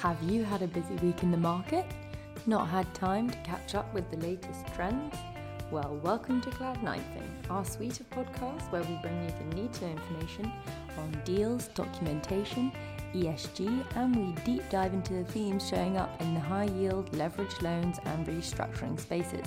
Have 0.00 0.22
you 0.22 0.44
had 0.44 0.62
a 0.62 0.66
busy 0.66 0.94
week 1.02 1.22
in 1.22 1.30
the 1.30 1.36
market? 1.36 1.84
Not 2.46 2.68
had 2.68 2.94
time 2.94 3.28
to 3.28 3.36
catch 3.40 3.74
up 3.74 3.92
with 3.92 4.10
the 4.10 4.16
latest 4.16 4.66
trends? 4.74 5.14
Well, 5.70 6.00
welcome 6.02 6.40
to 6.40 6.48
Cloud9fin, 6.48 7.50
our 7.50 7.66
suite 7.66 8.00
of 8.00 8.08
podcasts 8.08 8.72
where 8.72 8.80
we 8.80 8.98
bring 9.02 9.22
you 9.22 9.30
the 9.30 9.54
need 9.54 9.74
to 9.74 9.86
information 9.86 10.50
on 10.96 11.20
deals, 11.26 11.68
documentation, 11.74 12.72
ESG, 13.14 13.84
and 13.94 14.16
we 14.16 14.32
deep 14.42 14.62
dive 14.70 14.94
into 14.94 15.12
the 15.12 15.24
themes 15.24 15.68
showing 15.68 15.98
up 15.98 16.18
in 16.22 16.32
the 16.32 16.40
high 16.40 16.70
yield, 16.78 17.14
leverage 17.14 17.60
loans, 17.60 17.98
and 18.06 18.26
restructuring 18.26 18.98
spaces. 18.98 19.46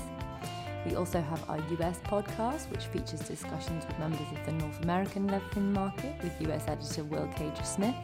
We 0.85 0.94
also 0.94 1.20
have 1.20 1.49
our 1.49 1.58
US 1.80 1.98
podcast, 2.05 2.70
which 2.70 2.85
features 2.85 3.22
discussions 3.22 3.88
with 3.88 3.98
members 3.98 4.27
of 4.31 4.45
the 4.45 4.52
North 4.52 4.84
American 4.84 5.27
Leveraging 5.27 5.73
market 5.73 6.13
with 6.22 6.40
US 6.48 6.67
editor 6.67 7.05
Will 7.05 7.26
Caiger-Smith 7.30 7.95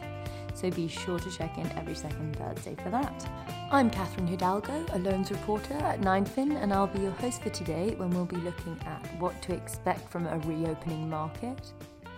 so 0.60 0.70
be 0.70 0.88
sure 0.88 1.18
to 1.18 1.30
check 1.30 1.56
in 1.56 1.66
every 1.72 1.94
second 1.94 2.36
Thursday 2.36 2.74
for 2.82 2.90
that. 2.90 3.26
I'm 3.72 3.88
Catherine 3.88 4.26
Hidalgo, 4.26 4.84
a 4.92 4.98
loans 4.98 5.30
reporter 5.30 5.72
at 5.74 6.02
9fin, 6.02 6.62
and 6.62 6.70
I'll 6.70 6.86
be 6.86 7.00
your 7.00 7.12
host 7.12 7.40
for 7.40 7.48
today 7.48 7.94
when 7.96 8.10
we'll 8.10 8.26
be 8.26 8.36
looking 8.36 8.78
at 8.84 9.00
what 9.18 9.40
to 9.42 9.54
expect 9.54 10.10
from 10.10 10.26
a 10.26 10.38
reopening 10.40 11.08
market, 11.08 11.72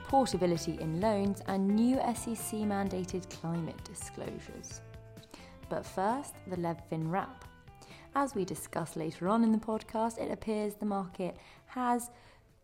portability 0.09 0.77
in 0.81 1.01
loans, 1.01 1.41
and 1.47 1.69
new 1.69 1.97
SEC 2.15 2.61
mandated 2.61 3.31
climate 3.41 3.79
disclosures. 3.85 4.81
But 5.69 5.87
first, 5.87 6.35
the 6.49 6.57
LevFin 6.57 7.13
wrap. 7.13 7.45
As 8.17 8.35
we 8.35 8.45
discuss 8.45 8.97
later 8.97 9.29
on 9.29 9.45
in 9.45 9.53
the 9.53 9.59
podcast, 9.59 10.19
it 10.19 10.33
appears 10.33 10.75
the 10.75 10.85
market 10.85 11.37
has 11.67 12.11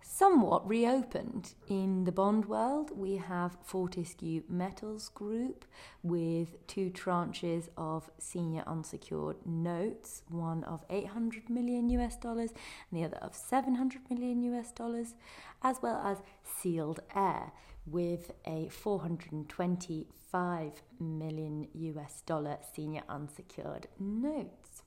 somewhat 0.01 0.69
reopened. 0.69 1.55
In 1.69 2.05
the 2.05 2.13
bond 2.13 2.47
world, 2.47 2.91
we 2.97 3.17
have 3.17 3.57
Fortescue 3.63 4.43
Metals 4.49 5.09
Group 5.09 5.65
with 6.03 6.67
two 6.67 6.91
tranches 6.91 7.69
of 7.77 8.11
senior 8.19 8.65
unsecured 8.67 9.47
notes, 9.47 10.23
one 10.29 10.65
of 10.65 10.85
800 10.91 11.49
million 11.49 11.89
US 11.91 12.17
dollars 12.17 12.51
and 12.91 13.01
the 13.01 13.05
other 13.05 13.19
of 13.19 13.35
700 13.35 14.11
million 14.11 14.43
US 14.55 14.73
dollars, 14.73 15.15
as 15.63 15.81
well 15.83 16.01
as 16.05 16.19
Sealed 16.43 17.01
Air 17.15 17.53
with 17.87 18.33
a 18.47 18.69
425 18.69 20.83
million 21.01 21.69
US 21.73 22.21
dollar 22.23 22.59
senior 22.75 23.03
unsecured 23.09 23.87
notes. 23.99 24.83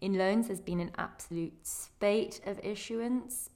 In 0.00 0.16
loans, 0.16 0.46
there's 0.46 0.60
been 0.60 0.80
an 0.80 0.92
absolute 0.96 1.66
spate 1.66 2.40
of 2.46 2.58
issuance 2.64 3.49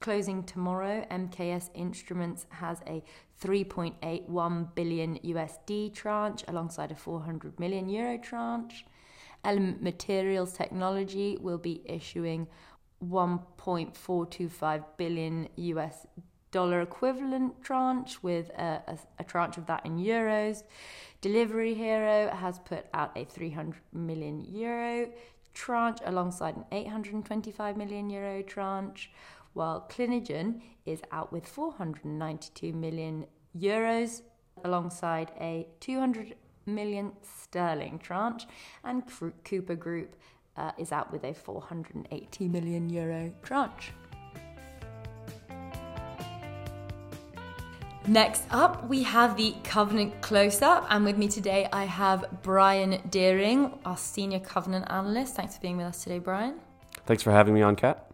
Closing 0.00 0.44
tomorrow, 0.44 1.04
MKS 1.10 1.70
Instruments 1.74 2.46
has 2.50 2.80
a 2.86 3.02
3.81 3.42 4.74
billion 4.76 5.18
USD 5.18 5.92
tranche 5.92 6.44
alongside 6.46 6.92
a 6.92 6.94
400 6.94 7.58
million 7.58 7.88
euro 7.88 8.16
tranche. 8.16 8.86
Element 9.44 9.82
Materials 9.82 10.52
Technology 10.52 11.36
will 11.40 11.58
be 11.58 11.82
issuing 11.84 12.46
1.425 13.04 14.84
billion 14.96 15.48
US 15.56 16.06
dollar 16.52 16.80
equivalent 16.80 17.60
tranche 17.62 18.22
with 18.22 18.50
a, 18.50 18.82
a, 18.86 18.98
a, 19.18 19.24
tranche 19.24 19.58
of 19.58 19.66
that 19.66 19.84
in 19.84 19.98
euros. 19.98 20.62
Delivery 21.20 21.74
Hero 21.74 22.30
has 22.30 22.58
put 22.60 22.86
out 22.94 23.10
a 23.16 23.24
300 23.24 23.80
million 23.92 24.40
euro 24.40 25.08
tranche 25.54 25.98
alongside 26.06 26.56
an 26.56 26.64
825 26.70 27.76
million 27.76 28.08
euro 28.08 28.42
tranche 28.42 29.10
while 29.58 29.84
Clinigen 29.90 30.60
is 30.86 31.02
out 31.10 31.32
with 31.32 31.46
492 31.46 32.72
million 32.72 33.26
euros 33.58 34.22
alongside 34.64 35.32
a 35.40 35.66
200 35.80 36.36
million 36.64 37.10
sterling 37.42 37.98
tranche, 37.98 38.46
and 38.84 39.02
Cooper 39.44 39.74
Group 39.74 40.14
uh, 40.56 40.70
is 40.78 40.92
out 40.92 41.12
with 41.12 41.24
a 41.24 41.34
480 41.34 42.48
million 42.48 42.88
euro 42.88 43.32
tranche. 43.42 43.90
Next 48.06 48.44
up, 48.50 48.88
we 48.88 49.02
have 49.02 49.36
the 49.36 49.54
Covenant 49.64 50.20
Close 50.22 50.62
Up, 50.62 50.86
and 50.88 51.04
with 51.04 51.18
me 51.18 51.28
today 51.28 51.68
I 51.72 51.84
have 51.84 52.24
Brian 52.42 53.02
Deering, 53.10 53.76
our 53.84 53.96
Senior 53.96 54.40
Covenant 54.40 54.86
Analyst. 54.88 55.34
Thanks 55.34 55.56
for 55.56 55.60
being 55.60 55.76
with 55.76 55.86
us 55.86 56.04
today, 56.04 56.20
Brian. 56.20 56.54
Thanks 57.06 57.22
for 57.24 57.32
having 57.32 57.54
me 57.54 57.62
on, 57.62 57.74
Kat. 57.74 58.07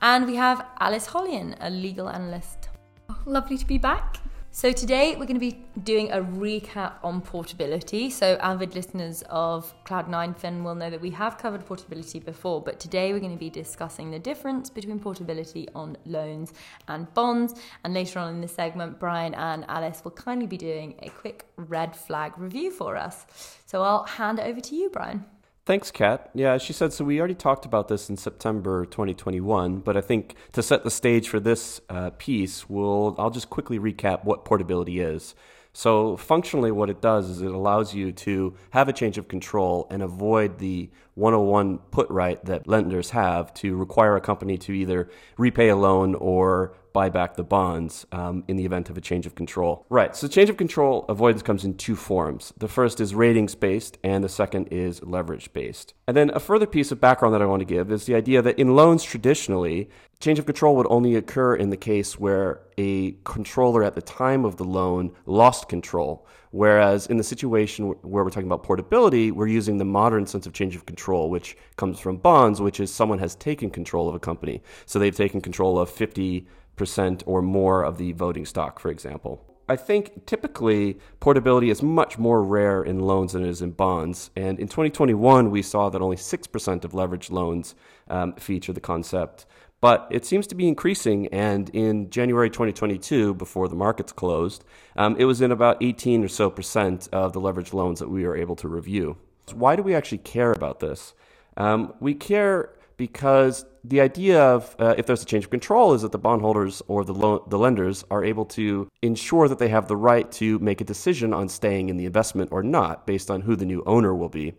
And 0.00 0.26
we 0.26 0.36
have 0.36 0.64
Alice 0.78 1.08
Hollian, 1.08 1.56
a 1.60 1.70
legal 1.70 2.08
analyst. 2.08 2.68
Oh, 3.10 3.18
lovely 3.26 3.58
to 3.58 3.66
be 3.66 3.78
back. 3.78 4.18
So, 4.52 4.70
today 4.72 5.10
we're 5.16 5.26
going 5.26 5.34
to 5.34 5.40
be 5.40 5.64
doing 5.82 6.12
a 6.12 6.20
recap 6.20 6.94
on 7.02 7.20
portability. 7.20 8.08
So, 8.08 8.36
avid 8.40 8.76
listeners 8.76 9.24
of 9.28 9.74
Cloud9fin 9.84 10.62
will 10.62 10.76
know 10.76 10.88
that 10.88 11.00
we 11.00 11.10
have 11.10 11.36
covered 11.36 11.66
portability 11.66 12.20
before, 12.20 12.62
but 12.62 12.78
today 12.78 13.12
we're 13.12 13.18
going 13.18 13.32
to 13.32 13.38
be 13.38 13.50
discussing 13.50 14.10
the 14.10 14.18
difference 14.20 14.70
between 14.70 15.00
portability 15.00 15.68
on 15.74 15.96
loans 16.06 16.54
and 16.86 17.12
bonds. 17.14 17.54
And 17.84 17.92
later 17.92 18.20
on 18.20 18.34
in 18.34 18.40
the 18.40 18.48
segment, 18.48 19.00
Brian 19.00 19.34
and 19.34 19.64
Alice 19.68 20.02
will 20.04 20.12
kindly 20.12 20.46
be 20.46 20.56
doing 20.56 20.94
a 21.02 21.10
quick 21.10 21.46
red 21.56 21.94
flag 21.94 22.38
review 22.38 22.70
for 22.70 22.96
us. 22.96 23.26
So, 23.66 23.82
I'll 23.82 24.04
hand 24.04 24.38
it 24.38 24.46
over 24.46 24.60
to 24.60 24.74
you, 24.76 24.90
Brian. 24.90 25.24
Thanks, 25.68 25.90
Kat. 25.90 26.30
Yeah, 26.32 26.56
she 26.56 26.72
said 26.72 26.94
so. 26.94 27.04
We 27.04 27.18
already 27.18 27.34
talked 27.34 27.66
about 27.66 27.88
this 27.88 28.08
in 28.08 28.16
September 28.16 28.86
2021, 28.86 29.80
but 29.80 29.98
I 29.98 30.00
think 30.00 30.34
to 30.52 30.62
set 30.62 30.82
the 30.82 30.90
stage 30.90 31.28
for 31.28 31.40
this 31.40 31.82
uh, 31.90 32.08
piece, 32.16 32.70
we'll 32.70 33.14
I'll 33.18 33.28
just 33.28 33.50
quickly 33.50 33.78
recap 33.78 34.24
what 34.24 34.46
portability 34.46 35.00
is. 35.00 35.34
So, 35.74 36.16
functionally, 36.16 36.70
what 36.70 36.88
it 36.88 37.02
does 37.02 37.28
is 37.28 37.42
it 37.42 37.52
allows 37.52 37.92
you 37.92 38.12
to 38.12 38.54
have 38.70 38.88
a 38.88 38.94
change 38.94 39.18
of 39.18 39.28
control 39.28 39.86
and 39.90 40.02
avoid 40.02 40.56
the 40.58 40.88
101 41.16 41.76
put 41.90 42.08
right 42.08 42.42
that 42.46 42.66
lenders 42.66 43.10
have 43.10 43.52
to 43.54 43.76
require 43.76 44.16
a 44.16 44.22
company 44.22 44.56
to 44.56 44.72
either 44.72 45.10
repay 45.36 45.68
a 45.68 45.76
loan 45.76 46.14
or 46.14 46.72
buy 46.98 47.08
back 47.08 47.36
the 47.36 47.44
bonds 47.44 48.04
um, 48.10 48.42
in 48.48 48.56
the 48.56 48.64
event 48.64 48.90
of 48.90 48.98
a 48.98 49.00
change 49.00 49.24
of 49.24 49.36
control. 49.36 49.86
Right. 49.88 50.16
So 50.16 50.26
change 50.26 50.50
of 50.50 50.56
control 50.56 51.04
avoidance 51.08 51.44
comes 51.44 51.64
in 51.64 51.76
two 51.76 51.94
forms. 51.94 52.52
The 52.56 52.66
first 52.66 52.98
is 53.00 53.14
ratings 53.14 53.54
based, 53.54 53.98
and 54.02 54.24
the 54.24 54.28
second 54.28 54.66
is 54.72 55.00
leverage 55.04 55.52
based. 55.52 55.94
And 56.08 56.16
then 56.16 56.30
a 56.30 56.40
further 56.40 56.66
piece 56.66 56.90
of 56.90 57.00
background 57.00 57.34
that 57.34 57.42
I 57.42 57.46
want 57.46 57.60
to 57.60 57.74
give 57.76 57.92
is 57.92 58.06
the 58.06 58.16
idea 58.16 58.42
that 58.42 58.58
in 58.58 58.74
loans 58.74 59.04
traditionally, 59.04 59.88
change 60.18 60.40
of 60.40 60.46
control 60.46 60.74
would 60.74 60.88
only 60.90 61.14
occur 61.14 61.54
in 61.54 61.70
the 61.70 61.76
case 61.76 62.18
where 62.18 62.62
a 62.76 63.12
controller 63.22 63.84
at 63.84 63.94
the 63.94 64.02
time 64.02 64.44
of 64.44 64.56
the 64.56 64.64
loan 64.64 65.12
lost 65.24 65.68
control. 65.68 66.26
Whereas 66.50 67.06
in 67.06 67.16
the 67.16 67.22
situation 67.22 67.90
where 68.02 68.24
we're 68.24 68.30
talking 68.30 68.48
about 68.48 68.64
portability, 68.64 69.30
we're 69.30 69.46
using 69.46 69.78
the 69.78 69.84
modern 69.84 70.26
sense 70.26 70.46
of 70.46 70.52
change 70.52 70.74
of 70.74 70.84
control, 70.84 71.30
which 71.30 71.56
comes 71.76 72.00
from 72.00 72.16
bonds, 72.16 72.60
which 72.60 72.80
is 72.80 72.92
someone 72.92 73.20
has 73.20 73.36
taken 73.36 73.70
control 73.70 74.08
of 74.08 74.16
a 74.16 74.18
company. 74.18 74.62
So 74.86 74.98
they've 74.98 75.14
taken 75.14 75.40
control 75.40 75.78
of 75.78 75.88
50 75.90 76.46
percent 76.78 77.22
or 77.26 77.42
more 77.42 77.82
of 77.82 77.98
the 77.98 78.12
voting 78.12 78.46
stock, 78.46 78.78
for 78.78 78.90
example. 78.90 79.44
I 79.68 79.76
think 79.76 80.24
typically 80.24 80.98
portability 81.20 81.68
is 81.68 81.82
much 81.82 82.18
more 82.18 82.42
rare 82.42 82.82
in 82.82 83.00
loans 83.00 83.34
than 83.34 83.44
it 83.44 83.50
is 83.50 83.60
in 83.60 83.72
bonds. 83.72 84.30
And 84.34 84.58
in 84.58 84.66
2021, 84.66 85.50
we 85.50 85.60
saw 85.60 85.90
that 85.90 86.00
only 86.00 86.16
6% 86.16 86.84
of 86.84 86.92
leveraged 86.92 87.30
loans 87.30 87.74
um, 88.08 88.32
feature 88.36 88.72
the 88.72 88.80
concept. 88.80 89.44
But 89.80 90.08
it 90.10 90.24
seems 90.24 90.46
to 90.48 90.54
be 90.54 90.66
increasing. 90.66 91.28
And 91.28 91.68
in 91.70 92.08
January 92.08 92.48
2022, 92.48 93.34
before 93.34 93.68
the 93.68 93.76
markets 93.76 94.10
closed, 94.10 94.64
um, 94.96 95.16
it 95.18 95.26
was 95.26 95.42
in 95.42 95.52
about 95.52 95.82
18 95.82 96.24
or 96.24 96.28
so 96.28 96.48
percent 96.48 97.08
of 97.12 97.34
the 97.34 97.40
leveraged 97.40 97.74
loans 97.74 98.00
that 98.00 98.08
we 98.08 98.24
were 98.24 98.36
able 98.36 98.56
to 98.56 98.68
review. 98.68 99.18
Why 99.52 99.76
do 99.76 99.82
we 99.82 99.94
actually 99.94 100.18
care 100.18 100.52
about 100.52 100.80
this? 100.80 101.14
Um, 101.58 101.92
we 102.00 102.14
care 102.14 102.74
because 102.96 103.66
the 103.88 104.00
idea 104.00 104.40
of 104.40 104.76
uh, 104.78 104.94
if 104.98 105.06
there's 105.06 105.22
a 105.22 105.26
change 105.26 105.44
of 105.44 105.50
control 105.50 105.94
is 105.94 106.02
that 106.02 106.12
the 106.12 106.18
bondholders 106.18 106.82
or 106.88 107.04
the, 107.04 107.14
lo- 107.14 107.44
the 107.48 107.58
lenders 107.58 108.04
are 108.10 108.24
able 108.24 108.44
to 108.44 108.90
ensure 109.02 109.48
that 109.48 109.58
they 109.58 109.68
have 109.68 109.88
the 109.88 109.96
right 109.96 110.30
to 110.32 110.58
make 110.58 110.80
a 110.80 110.84
decision 110.84 111.32
on 111.32 111.48
staying 111.48 111.88
in 111.88 111.96
the 111.96 112.04
investment 112.04 112.50
or 112.52 112.62
not 112.62 113.06
based 113.06 113.30
on 113.30 113.40
who 113.40 113.56
the 113.56 113.64
new 113.64 113.82
owner 113.86 114.14
will 114.14 114.28
be. 114.28 114.54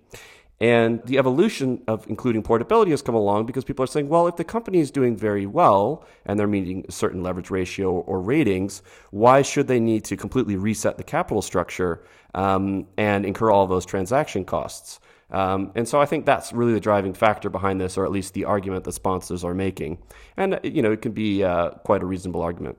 And 0.62 1.02
the 1.04 1.18
evolution 1.18 1.82
of 1.88 2.06
including 2.10 2.44
portability 2.44 2.92
has 2.92 3.02
come 3.02 3.16
along 3.16 3.46
because 3.46 3.64
people 3.64 3.84
are 3.84 3.88
saying, 3.88 4.10
well, 4.10 4.28
if 4.28 4.36
the 4.36 4.44
company 4.44 4.80
is 4.80 4.92
doing 4.92 5.16
very 5.16 5.46
well 5.46 6.06
and 6.26 6.38
they're 6.38 6.48
meeting 6.48 6.86
a 6.88 6.92
certain 6.92 7.24
leverage 7.24 7.50
ratio 7.50 7.92
or 7.92 8.20
ratings, 8.20 8.82
why 9.12 9.42
should 9.42 9.68
they 9.68 9.80
need 9.80 10.04
to 10.06 10.18
completely 10.18 10.58
reset 10.58 10.98
the 10.98 11.04
capital 11.04 11.42
structure 11.42 12.04
um, 12.34 12.88
and 12.98 13.26
incur 13.26 13.52
all 13.52 13.68
those 13.68 13.86
transaction 13.86 14.44
costs? 14.44 15.00
Um, 15.32 15.72
and 15.76 15.88
so 15.88 16.02
I 16.02 16.06
think 16.06 16.26
that's 16.26 16.52
really 16.54 16.74
the 16.74 16.80
driving 16.80 17.14
factor 17.14 17.50
behind 17.50 17.80
this, 17.80 17.98
or 17.98 18.06
at 18.06 18.12
least 18.12 18.34
the 18.34 18.46
argument 18.46 18.84
that 18.86 18.94
sponsors 18.94 19.44
are 19.44 19.54
making. 19.54 20.00
And, 20.38 20.60
you 20.64 20.82
know, 20.82 20.92
it 20.92 21.02
can 21.02 21.12
be 21.12 21.44
uh, 21.44 21.70
quite 21.70 22.02
a 22.02 22.06
reasonable 22.06 22.42
argument. 22.42 22.78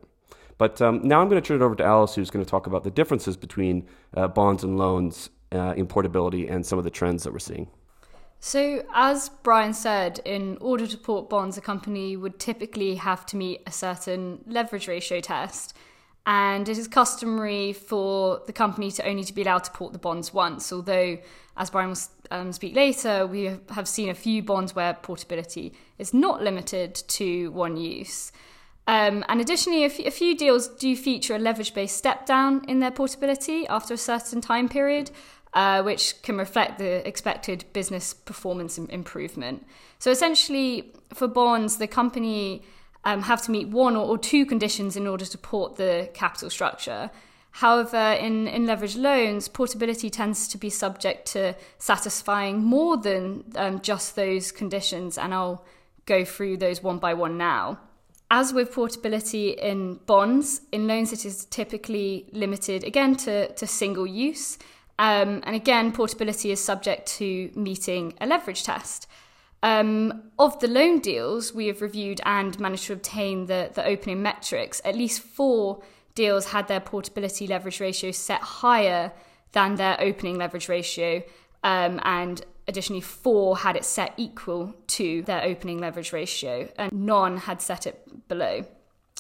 But 0.59 0.83
um, 0.83 1.01
now 1.03 1.21
I'm 1.21 1.29
going 1.29 1.41
to 1.41 1.47
turn 1.47 1.61
it 1.61 1.65
over 1.65 1.75
to 1.77 1.85
Alice, 1.85 2.15
who's 2.15 2.31
going 2.31 2.45
to 2.45 2.51
talk 2.51 2.67
about 2.67 2.85
the 2.85 2.91
differences 2.91 3.37
between 3.37 3.87
uh, 4.15 4.29
bonds 4.29 4.63
and 4.63 4.77
loans 4.77 5.31
uh, 5.53 5.75
in 5.77 5.87
portability 5.87 6.49
and 6.49 6.67
some 6.67 6.79
of 6.79 6.85
the 6.85 6.91
trends 6.91 7.23
that 7.23 7.33
we're 7.33 7.39
seeing. 7.39 7.69
So, 8.41 8.85
as 8.95 9.29
Brian 9.43 9.75
said, 9.75 10.21
in 10.25 10.57
order 10.61 10.87
to 10.87 10.97
port 10.97 11.29
bonds, 11.29 11.59
a 11.59 11.61
company 11.61 12.17
would 12.17 12.39
typically 12.39 12.95
have 12.97 13.27
to 13.27 13.37
meet 13.37 13.63
a 13.67 13.71
certain 13.71 14.41
leverage 14.47 14.89
ratio 14.89 15.21
test. 15.21 15.77
And 16.31 16.69
it 16.69 16.79
is 16.79 16.87
customary 16.87 17.73
for 17.73 18.41
the 18.47 18.53
company 18.53 18.89
to 18.93 19.05
only 19.05 19.25
to 19.25 19.33
be 19.33 19.43
allowed 19.43 19.65
to 19.65 19.71
port 19.73 19.93
the 19.93 19.99
bonds 19.99 20.33
once. 20.33 20.73
Although, 20.73 21.19
as 21.57 21.71
Brian 21.71 21.89
will 21.89 21.97
um, 22.31 22.53
speak 22.53 22.77
later, 22.77 23.27
we 23.27 23.57
have 23.71 23.89
seen 23.89 24.09
a 24.09 24.15
few 24.15 24.41
bonds 24.41 24.73
where 24.73 24.95
portability 24.95 25.73
is 25.99 26.15
not 26.15 26.41
limited 26.41 26.95
to 26.95 27.51
one 27.51 27.77
use. 27.77 28.31
Um, 28.87 29.25
and 29.29 29.41
additionally, 29.41 29.83
a, 29.83 29.87
f- 29.87 29.99
a 29.99 30.13
few 30.13 30.37
deals 30.37 30.69
do 30.69 30.95
feature 30.95 31.35
a 31.35 31.39
leverage 31.41 31.75
based 31.75 31.97
step 31.97 32.27
down 32.27 32.65
in 32.69 32.79
their 32.79 32.93
portability 32.93 33.67
after 33.67 33.95
a 33.95 33.99
certain 33.99 34.41
time 34.41 34.69
period, 34.69 35.11
uh, 35.55 35.83
which 35.83 36.23
can 36.23 36.39
reflect 36.39 36.79
the 36.79 37.05
expected 37.09 37.65
business 37.73 38.15
performance 38.15 38.79
improvement. 38.79 39.67
So 39.99 40.13
essentially, 40.13 40.93
for 41.13 41.27
bonds, 41.27 41.79
the 41.79 41.89
company 41.89 42.63
um, 43.05 43.23
have 43.23 43.43
to 43.43 43.51
meet 43.51 43.69
one 43.69 43.97
or, 43.97 44.07
or, 44.07 44.19
two 44.19 44.45
conditions 44.45 44.97
in 44.97 45.07
order 45.07 45.25
to 45.25 45.39
port 45.39 45.77
the 45.77 46.11
capital 46.13 46.51
structure. 46.51 47.11
However, 47.53 48.13
in, 48.13 48.47
in 48.47 48.67
leveraged 48.67 49.01
loans, 49.01 49.49
portability 49.49 50.11
tends 50.11 50.47
to 50.49 50.59
be 50.59 50.71
subject 50.71 51.27
to 51.33 51.57
satisfying 51.79 52.63
more 52.63 52.97
than 52.97 53.45
um, 53.57 53.81
just 53.81 54.17
those 54.17 54.53
conditions, 54.53 55.19
and 55.19 55.35
I'll 55.35 55.65
go 56.07 56.25
through 56.25 56.59
those 56.59 56.83
one 56.83 56.99
by 56.99 57.15
one 57.15 57.37
now. 57.37 57.81
As 58.31 58.53
with 58.53 58.73
portability 58.73 59.51
in 59.51 59.97
bonds, 60.07 60.61
in 60.71 60.87
loans 60.87 61.13
it 61.13 61.25
is 61.25 61.47
typically 61.47 62.27
limited 62.33 62.85
again 62.85 63.17
to, 63.17 63.53
to 63.55 63.67
single 63.67 64.07
use. 64.07 64.57
Um, 65.01 65.43
and 65.45 65.57
again, 65.57 65.91
portability 65.91 66.53
is 66.53 66.63
subject 66.63 67.09
to 67.19 67.51
meeting 67.57 68.15
a 68.21 68.27
leverage 68.27 68.63
test. 68.63 69.09
Um, 69.63 70.31
of 70.39 70.59
the 70.61 70.69
loan 70.69 71.01
deals 71.01 71.53
we 71.53 71.67
have 71.67 71.83
reviewed 71.83 72.21
and 72.25 72.59
managed 72.59 72.87
to 72.87 72.95
obtain 72.95 73.47
the, 73.47 73.71
the 73.75 73.85
opening 73.85 74.23
metrics, 74.23 74.81
at 74.85 74.97
least 74.97 75.21
four 75.21 75.83
deals 76.15 76.47
had 76.47 76.67
their 76.69 76.81
portability 76.81 77.47
leverage 77.47 77.81
ratio 77.81 78.11
set 78.11 78.41
higher 78.41 79.13
than 79.53 79.75
their 79.75 80.01
opening 80.01 80.39
leverage 80.39 80.69
ratio. 80.69 81.23
Um, 81.63 82.01
and 82.05 82.43
Additionally, 82.71 83.01
four 83.01 83.57
had 83.57 83.75
it 83.75 83.85
set 83.85 84.15
equal 84.17 84.73
to 84.87 85.23
their 85.23 85.43
opening 85.43 85.81
leverage 85.81 86.13
ratio, 86.13 86.69
and 86.79 86.93
none 86.93 87.37
had 87.37 87.61
set 87.61 87.85
it 87.85 88.29
below. 88.29 88.65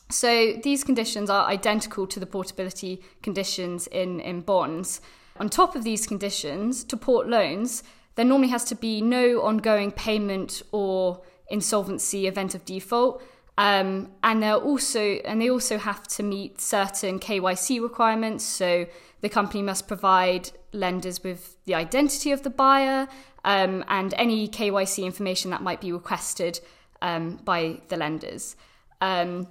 So 0.08 0.52
these 0.62 0.84
conditions 0.84 1.28
are 1.28 1.48
identical 1.48 2.06
to 2.06 2.20
the 2.20 2.26
portability 2.26 3.02
conditions 3.22 3.88
in, 3.88 4.20
in 4.20 4.43
bonds. 4.43 5.00
On 5.40 5.48
top 5.48 5.75
of 5.75 5.82
these 5.82 6.06
conditions, 6.06 6.84
to 6.84 6.96
port 6.96 7.28
loans, 7.28 7.82
there 8.14 8.24
normally 8.24 8.48
has 8.48 8.64
to 8.64 8.74
be 8.74 9.00
no 9.00 9.42
ongoing 9.42 9.92
payment 9.92 10.62
or 10.72 11.22
insolvency 11.48 12.26
event 12.26 12.54
of 12.54 12.64
default. 12.64 13.22
Um, 13.58 14.12
and 14.22 14.42
they 14.42 14.50
also 14.52 15.00
and 15.00 15.40
they 15.40 15.50
also 15.50 15.76
have 15.76 16.06
to 16.08 16.22
meet 16.22 16.60
certain 16.60 17.18
KYC 17.18 17.82
requirements. 17.82 18.44
So 18.44 18.86
the 19.20 19.28
company 19.28 19.62
must 19.62 19.86
provide 19.86 20.50
lenders 20.72 21.22
with 21.22 21.62
the 21.64 21.74
identity 21.74 22.32
of 22.32 22.42
the 22.42 22.50
buyer 22.50 23.08
um, 23.44 23.84
and 23.88 24.14
any 24.16 24.48
KYC 24.48 25.04
information 25.04 25.50
that 25.50 25.62
might 25.62 25.80
be 25.80 25.92
requested 25.92 26.60
um, 27.02 27.38
by 27.44 27.80
the 27.88 27.96
lenders. 27.96 28.56
Um, 29.00 29.46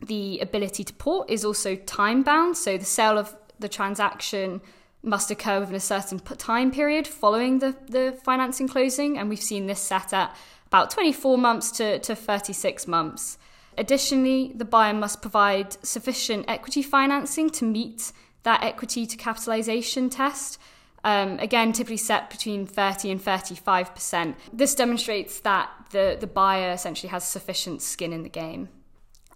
the 0.00 0.38
ability 0.40 0.84
to 0.84 0.92
port 0.94 1.28
is 1.28 1.44
also 1.44 1.74
time 1.74 2.22
bound, 2.22 2.56
so 2.56 2.78
the 2.78 2.84
sale 2.84 3.18
of 3.18 3.34
the 3.58 3.68
transaction 3.68 4.60
must 5.08 5.30
occur 5.30 5.60
within 5.60 5.74
a 5.74 5.80
certain 5.80 6.18
time 6.20 6.70
period 6.70 7.06
following 7.06 7.58
the, 7.58 7.76
the 7.88 8.18
financing 8.24 8.68
closing, 8.68 9.18
and 9.18 9.28
we've 9.28 9.42
seen 9.42 9.66
this 9.66 9.80
set 9.80 10.12
at 10.12 10.36
about 10.66 10.90
24 10.90 11.38
months 11.38 11.70
to, 11.72 11.98
to 12.00 12.14
36 12.14 12.86
months. 12.86 13.38
Additionally, 13.76 14.52
the 14.54 14.64
buyer 14.64 14.92
must 14.92 15.22
provide 15.22 15.84
sufficient 15.84 16.44
equity 16.48 16.82
financing 16.82 17.48
to 17.50 17.64
meet 17.64 18.12
that 18.42 18.62
equity 18.62 19.06
to 19.06 19.16
capitalization 19.16 20.10
test. 20.10 20.58
Um, 21.04 21.38
again, 21.38 21.72
typically 21.72 21.96
set 21.96 22.28
between 22.28 22.66
30 22.66 23.10
and 23.12 23.20
35%. 23.20 24.34
This 24.52 24.74
demonstrates 24.74 25.40
that 25.40 25.70
the, 25.90 26.16
the 26.18 26.26
buyer 26.26 26.72
essentially 26.72 27.08
has 27.10 27.26
sufficient 27.26 27.80
skin 27.80 28.12
in 28.12 28.24
the 28.24 28.28
game. 28.28 28.68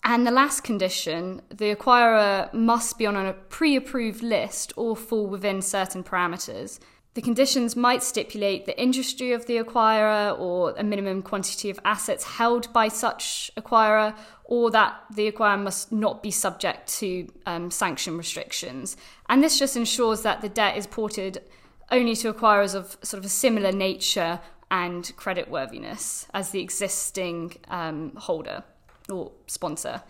And 0.05 0.27
the 0.27 0.33
last 0.33 0.63
condition, 0.65 1.43
the 1.49 1.75
acquirer 1.75 2.53
must 2.53 2.99
be 2.99 3.07
on 3.07 3.15
a 3.15 3.35
pre 3.35 3.77
approved 3.77 4.23
list 4.23 4.73
or 4.77 4.97
fall 4.97 5.29
within 5.29 5.63
certain 5.63 6.03
parameters. 6.03 6.81
The 7.15 7.23
conditions 7.23 7.77
might 7.77 8.03
stipulate 8.03 8.65
the 8.65 8.81
industry 8.81 9.33
of 9.33 9.47
the 9.47 9.59
acquirer 9.59 10.37
or 10.39 10.75
a 10.79 10.83
minimum 10.83 11.23
quantity 11.23 11.69
of 11.69 11.79
assets 11.85 12.25
held 12.25 12.73
by 12.73 12.89
such 12.89 13.51
acquirer, 13.57 14.17
or 14.45 14.71
that 14.71 14.97
the 15.15 15.31
acquirer 15.31 15.63
must 15.63 15.93
not 15.93 16.23
be 16.23 16.31
subject 16.31 16.89
to 16.99 17.31
um, 17.45 17.71
sanction 17.71 18.17
restrictions. 18.17 18.97
And 19.29 19.45
this 19.45 19.59
just 19.59 19.77
ensures 19.77 20.23
that 20.23 20.41
the 20.41 20.49
debt 20.49 20.77
is 20.79 20.87
ported 20.87 21.43
only 21.91 22.17
to 22.17 22.33
acquirers 22.33 22.75
of 22.75 22.97
sort 23.03 23.19
of 23.19 23.27
a 23.27 23.29
similar 23.29 23.73
nature 23.73 24.41
and 24.71 25.05
creditworthiness 25.17 26.27
as 26.33 26.51
the 26.51 26.61
existing 26.61 27.57
um, 27.69 28.17
holder 28.17 28.65
or 29.13 29.33
sponsor. 29.47 30.03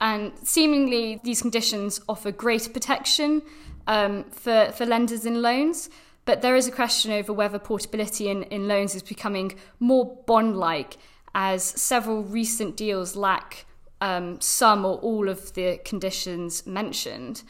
And 0.00 0.32
seemingly, 0.42 1.20
these 1.22 1.40
conditions 1.42 2.00
offer 2.08 2.32
greater 2.32 2.70
protection 2.70 3.42
um, 3.86 4.24
for, 4.24 4.72
for 4.72 4.84
lenders 4.84 5.24
in 5.24 5.40
loans. 5.40 5.88
But 6.24 6.42
there 6.42 6.56
is 6.56 6.68
a 6.68 6.72
question 6.72 7.12
over 7.12 7.32
whether 7.32 7.58
portability 7.58 8.28
in, 8.28 8.44
in 8.44 8.68
loans 8.68 8.94
is 8.94 9.02
becoming 9.02 9.58
more 9.80 10.16
bond 10.26 10.56
like, 10.56 10.96
as 11.34 11.64
several 11.64 12.22
recent 12.22 12.76
deals 12.76 13.16
lack 13.16 13.64
um, 14.00 14.40
some 14.40 14.84
or 14.84 14.98
all 14.98 15.28
of 15.28 15.54
the 15.54 15.78
conditions 15.84 16.66
mentioned. 16.66 17.42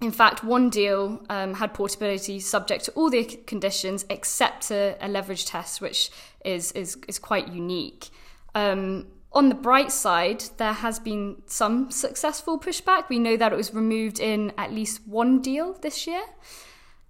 In 0.00 0.10
fact, 0.10 0.44
one 0.44 0.68
deal 0.70 1.24
um, 1.30 1.54
had 1.54 1.72
portability 1.72 2.40
subject 2.40 2.84
to 2.86 2.92
all 2.92 3.10
the 3.10 3.24
conditions 3.24 4.04
except 4.10 4.70
a, 4.70 4.96
a 5.00 5.08
leverage 5.08 5.46
test, 5.46 5.80
which 5.80 6.10
is, 6.44 6.72
is, 6.72 6.98
is 7.08 7.18
quite 7.18 7.48
unique. 7.48 8.10
Um, 8.54 9.06
on 9.34 9.48
the 9.48 9.54
bright 9.54 9.90
side, 9.90 10.44
there 10.58 10.72
has 10.72 10.98
been 10.98 11.42
some 11.46 11.90
successful 11.90 12.58
pushback. 12.58 13.08
We 13.08 13.18
know 13.18 13.36
that 13.36 13.52
it 13.52 13.56
was 13.56 13.74
removed 13.74 14.20
in 14.20 14.52
at 14.56 14.72
least 14.72 15.06
one 15.06 15.42
deal 15.42 15.74
this 15.74 16.06
year. 16.06 16.22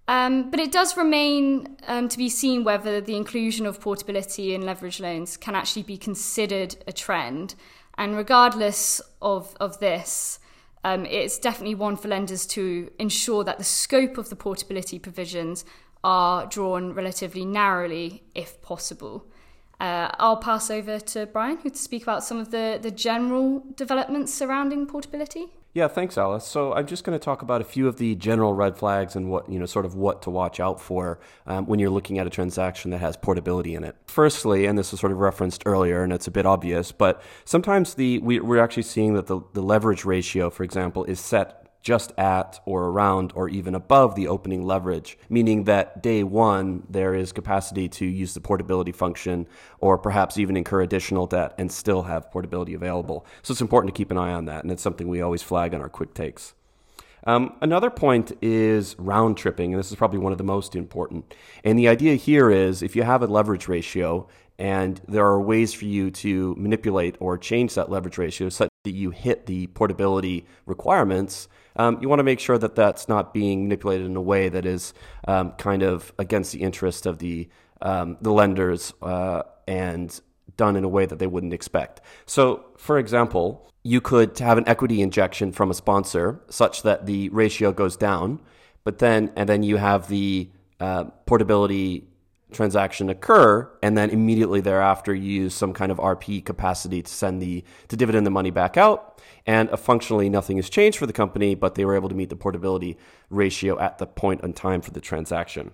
Um, 0.07 0.51
but 0.51 0.59
it 0.59 0.71
does 0.71 0.97
remain 0.97 1.77
um, 1.87 2.09
to 2.09 2.17
be 2.17 2.29
seen 2.29 2.63
whether 2.63 3.01
the 3.01 3.15
inclusion 3.15 3.65
of 3.65 3.79
portability 3.79 4.53
in 4.53 4.61
leverage 4.61 4.99
loans 4.99 5.37
can 5.37 5.55
actually 5.55 5.83
be 5.83 5.97
considered 5.97 6.75
a 6.87 6.93
trend. 6.93 7.55
And 7.97 8.15
regardless 8.15 9.01
of, 9.21 9.55
of 9.59 9.79
this, 9.79 10.39
um, 10.83 11.05
it's 11.05 11.39
definitely 11.39 11.75
one 11.75 11.97
for 11.97 12.07
lenders 12.07 12.45
to 12.47 12.91
ensure 12.99 13.43
that 13.43 13.57
the 13.57 13.63
scope 13.63 14.17
of 14.17 14.29
the 14.29 14.35
portability 14.35 14.99
provisions 14.99 15.65
are 16.03 16.45
drawn 16.45 16.93
relatively 16.93 17.45
narrowly 17.45 18.23
if 18.35 18.61
possible. 18.61 19.25
Uh, 19.79 20.09
I'll 20.19 20.37
pass 20.37 20.69
over 20.69 20.99
to 20.99 21.25
Brian, 21.25 21.57
to 21.57 21.75
speak 21.75 22.03
about 22.03 22.23
some 22.23 22.39
of 22.39 22.51
the, 22.51 22.79
the 22.81 22.91
general 22.91 23.63
developments 23.75 24.33
surrounding 24.33 24.87
portability. 24.87 25.47
Yeah, 25.75 25.89
thanks, 25.89 26.17
Alice. 26.17 26.45
So 26.45 26.73
I'm 26.73 26.87
just 26.87 27.03
going 27.03 27.19
to 27.19 27.23
talk 27.23 27.41
about 27.41 27.59
a 27.59 27.65
few 27.65 27.89
of 27.89 27.97
the 27.97 28.15
general 28.15 28.53
red 28.53 28.77
flags 28.77 29.17
and 29.17 29.29
what 29.29 29.49
you 29.49 29.59
know, 29.59 29.65
sort 29.65 29.85
of 29.85 29.93
what 29.93 30.21
to 30.21 30.29
watch 30.29 30.61
out 30.61 30.79
for 30.79 31.19
um, 31.45 31.65
when 31.65 31.79
you're 31.79 31.89
looking 31.89 32.17
at 32.17 32.25
a 32.25 32.29
transaction 32.29 32.91
that 32.91 32.99
has 32.99 33.17
portability 33.17 33.75
in 33.75 33.83
it. 33.83 33.97
Firstly, 34.07 34.67
and 34.67 34.77
this 34.77 34.91
was 34.91 35.01
sort 35.01 35.11
of 35.11 35.17
referenced 35.17 35.63
earlier, 35.65 36.01
and 36.01 36.13
it's 36.13 36.27
a 36.27 36.31
bit 36.31 36.45
obvious, 36.45 36.93
but 36.93 37.21
sometimes 37.43 37.95
the 37.95 38.19
we, 38.19 38.39
we're 38.39 38.63
actually 38.63 38.83
seeing 38.83 39.15
that 39.15 39.27
the, 39.27 39.41
the 39.51 39.61
leverage 39.61 40.05
ratio, 40.05 40.49
for 40.49 40.63
example, 40.63 41.03
is 41.03 41.19
set 41.19 41.64
just 41.85 42.11
at 42.17 42.59
or 42.65 42.87
around 42.87 43.31
or 43.35 43.47
even 43.47 43.75
above 43.75 44.15
the 44.15 44.27
opening 44.27 44.65
leverage, 44.65 45.19
meaning 45.29 45.65
that 45.65 46.01
day 46.01 46.23
one, 46.23 46.81
there 46.89 47.13
is 47.13 47.31
capacity 47.31 47.87
to 47.87 48.05
use 48.05 48.33
the 48.33 48.41
portability 48.41 48.91
function 48.91 49.47
or 49.77 49.95
perhaps 49.95 50.39
even 50.39 50.57
incur 50.57 50.81
additional 50.81 51.27
debt 51.27 51.53
and 51.59 51.71
still 51.71 52.01
have 52.01 52.31
portability 52.31 52.73
available. 52.73 53.23
So 53.43 53.51
it's 53.51 53.61
important 53.61 53.93
to 53.93 53.97
keep 53.97 54.09
an 54.09 54.17
eye 54.17 54.33
on 54.33 54.45
that, 54.45 54.63
and 54.63 54.71
it's 54.71 54.81
something 54.81 55.07
we 55.07 55.21
always 55.21 55.43
flag 55.43 55.75
on 55.75 55.81
our 55.81 55.87
quick 55.87 56.15
takes. 56.15 56.55
Um, 57.27 57.55
another 57.61 57.91
point 57.91 58.31
is 58.41 58.95
round 58.97 59.37
tripping, 59.37 59.71
and 59.71 59.79
this 59.79 59.91
is 59.91 59.95
probably 59.95 60.19
one 60.19 60.31
of 60.31 60.39
the 60.39 60.43
most 60.43 60.75
important. 60.75 61.35
And 61.63 61.77
the 61.77 61.87
idea 61.87 62.15
here 62.15 62.49
is 62.49 62.81
if 62.81 62.95
you 62.95 63.03
have 63.03 63.21
a 63.21 63.27
leverage 63.27 63.67
ratio 63.67 64.27
and 64.57 65.01
there 65.07 65.25
are 65.25 65.39
ways 65.39 65.73
for 65.73 65.85
you 65.85 66.09
to 66.09 66.55
manipulate 66.57 67.15
or 67.19 67.37
change 67.37 67.75
that 67.75 67.91
leverage 67.91 68.17
ratio 68.17 68.49
such 68.49 68.69
that 68.85 68.91
you 68.91 69.11
hit 69.11 69.45
the 69.45 69.67
portability 69.67 70.45
requirements, 70.65 71.47
um, 71.75 71.99
you 72.01 72.07
want 72.07 72.19
to 72.19 72.23
make 72.23 72.39
sure 72.39 72.57
that 72.57 72.75
that's 72.75 73.09
not 73.09 73.33
being 73.33 73.63
manipulated 73.63 74.07
in 74.07 74.15
a 74.15 74.21
way 74.21 74.49
that 74.49 74.65
is 74.65 74.93
um, 75.27 75.51
kind 75.53 75.83
of 75.83 76.13
against 76.17 76.53
the 76.53 76.61
interest 76.61 77.05
of 77.05 77.19
the 77.19 77.49
um, 77.81 78.17
the 78.21 78.31
lenders 78.31 78.93
uh, 79.01 79.43
and 79.67 80.21
done 80.55 80.75
in 80.77 80.83
a 80.83 80.87
way 80.87 81.05
that 81.05 81.19
they 81.19 81.27
wouldn't 81.27 81.53
expect. 81.53 81.99
So, 82.25 82.65
for 82.77 82.97
example, 82.97 83.69
you 83.83 83.99
could 84.01 84.39
have 84.39 84.57
an 84.57 84.67
equity 84.67 85.01
injection 85.01 85.51
from 85.51 85.69
a 85.69 85.73
sponsor 85.73 86.41
such 86.49 86.83
that 86.83 87.05
the 87.05 87.29
ratio 87.29 87.71
goes 87.71 87.97
down, 87.97 88.39
but 88.83 88.99
then 88.99 89.31
and 89.35 89.49
then 89.49 89.61
you 89.61 89.77
have 89.77 90.07
the 90.07 90.49
uh, 90.79 91.05
portability 91.25 92.07
transaction 92.55 93.09
occur 93.09 93.69
and 93.81 93.97
then 93.97 94.09
immediately 94.09 94.61
thereafter 94.61 95.13
use 95.13 95.53
some 95.53 95.73
kind 95.73 95.91
of 95.91 95.97
RP 95.97 96.43
capacity 96.43 97.01
to 97.01 97.11
send 97.11 97.41
the 97.41 97.63
to 97.87 97.95
dividend 97.95 98.25
the 98.25 98.31
money 98.31 98.51
back 98.51 98.77
out. 98.77 99.21
And 99.45 99.69
uh, 99.69 99.77
functionally, 99.77 100.29
nothing 100.29 100.57
has 100.57 100.69
changed 100.69 100.97
for 100.97 101.05
the 101.05 101.13
company, 101.13 101.53
but 101.55 101.75
they 101.75 101.85
were 101.85 101.95
able 101.95 102.09
to 102.09 102.15
meet 102.15 102.29
the 102.29 102.35
portability 102.35 102.97
ratio 103.29 103.79
at 103.79 103.99
the 103.99 104.07
point 104.07 104.41
in 104.41 104.53
time 104.53 104.81
for 104.81 104.91
the 104.91 105.01
transaction. 105.01 105.71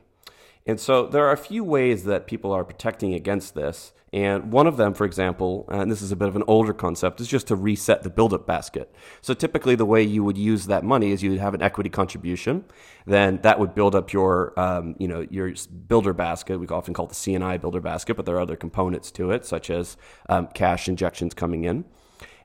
And 0.66 0.80
so 0.80 1.08
there 1.08 1.26
are 1.26 1.32
a 1.32 1.38
few 1.38 1.64
ways 1.64 2.04
that 2.04 2.28
people 2.28 2.52
are 2.52 2.64
protecting 2.64 3.14
against 3.14 3.56
this. 3.56 3.94
And 4.14 4.52
one 4.52 4.68
of 4.68 4.76
them, 4.76 4.94
for 4.94 5.06
example, 5.06 5.66
and 5.70 5.90
this 5.90 6.02
is 6.02 6.12
a 6.12 6.18
bit 6.18 6.28
of 6.28 6.36
an 6.36 6.44
older 6.46 6.74
concept, 6.74 7.22
is 7.22 7.28
just 7.28 7.48
to 7.48 7.56
reset 7.56 8.04
the 8.04 8.10
build-up 8.10 8.46
basket. 8.46 8.94
So 9.22 9.34
typically, 9.34 9.76
the 9.76 9.86
way 9.86 10.04
you 10.04 10.22
would 10.24 10.38
use 10.38 10.66
that 10.66 10.84
money 10.84 11.12
is 11.12 11.24
you 11.24 11.32
would 11.32 11.40
have 11.40 11.54
an 11.54 11.62
equity 11.62 11.90
contribution, 11.90 12.66
then 13.06 13.40
that 13.44 13.58
would 13.58 13.74
build 13.74 13.96
up 13.96 14.12
your, 14.12 14.60
um, 14.60 14.96
you 15.00 15.08
know, 15.08 15.26
your 15.30 15.54
builder 15.88 16.12
basket. 16.12 16.60
We 16.60 16.68
often 16.68 16.94
call 16.94 17.06
it 17.06 17.10
the 17.10 17.16
CNI 17.16 17.62
builder 17.62 17.80
basket, 17.80 18.18
but 18.18 18.26
there 18.26 18.36
are 18.36 18.42
other 18.42 18.58
components 18.58 19.12
to 19.12 19.32
it, 19.32 19.46
such 19.46 19.70
as 19.70 19.96
um, 20.28 20.48
cash 20.54 20.90
injections 20.90 21.34
coming 21.34 21.64
in 21.64 21.86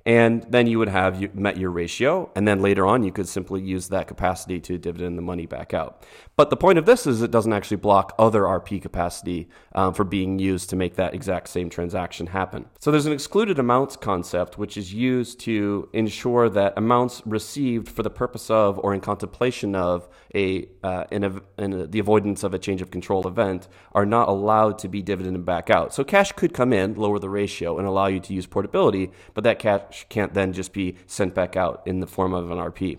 and 0.07 0.47
then 0.49 0.69
you 0.69 0.79
would 0.79 0.89
have 0.89 1.35
met 1.35 1.57
your 1.59 1.71
ratio 1.71 2.31
and 2.37 2.47
then 2.47 2.63
later 2.63 2.87
on 2.87 3.03
you 3.03 3.11
could 3.11 3.27
simply 3.27 3.61
use 3.61 3.89
that 3.89 4.07
capacity 4.07 4.61
to 4.61 4.79
dividend 4.79 5.19
the 5.19 5.23
money 5.23 5.47
back 5.47 5.75
out. 5.75 6.07
But 6.37 6.49
the 6.51 6.57
point 6.57 6.79
of 6.79 6.87
this 6.87 7.07
is 7.07 7.23
it 7.23 7.33
doesn't 7.33 7.53
actually 7.53 7.79
block 7.79 8.15
other 8.19 8.43
rp 8.43 8.81
capacity 8.81 9.49
um, 9.75 9.93
for 9.93 10.05
being 10.05 10.39
used 10.39 10.71
to 10.71 10.77
make 10.77 10.95
that 10.95 11.13
exact 11.13 11.49
same 11.49 11.69
transaction 11.69 12.29
happen. 12.29 12.67
So 12.79 12.93
there's 12.93 13.07
an 13.07 13.13
excluded 13.13 13.59
amounts 13.59 13.97
concept 13.97 14.57
which 14.57 14.77
is 14.77 14.95
used 14.95 15.41
to 15.41 15.89
ensure 15.93 16.49
that 16.51 16.75
amounts 16.77 17.21
received 17.27 17.89
for 17.89 18.05
the 18.05 18.11
purpose 18.11 18.49
of 18.49 18.79
or 18.79 18.95
in 18.95 19.01
contemplation 19.01 19.75
of 19.75 20.09
a, 20.37 20.69
uh, 20.85 21.05
a 21.11 21.87
the 21.87 21.99
avoidance 21.99 22.45
of 22.45 22.53
a 22.53 22.59
change 22.59 22.83
of 22.83 22.91
control 22.91 23.27
event 23.27 23.67
are 23.93 24.07
not 24.07 24.29
allowed 24.29 24.79
to 24.79 24.89
be 24.89 25.03
dividended 25.03 25.45
back 25.45 25.71
out 25.71 25.95
so 25.95 26.05
cash 26.05 26.33
could 26.33 26.53
come 26.53 26.73
in 26.73 26.95
lower 26.95 27.19
the 27.19 27.31
ratio 27.31 27.79
and 27.79 27.87
allow 27.89 28.07
you 28.07 28.21
to 28.21 28.35
use 28.35 28.47
portability 28.47 29.11
but 29.35 29.43
that 29.45 29.59
cash 29.59 30.07
can't 30.09 30.35
then 30.35 30.53
just 30.53 30.73
be 30.73 30.97
sent 31.07 31.35
back 31.35 31.57
out 31.57 31.83
in 31.87 32.01
the 32.01 32.07
form 32.07 32.35
of 32.35 32.51
an 32.51 32.59
RP. 32.59 32.99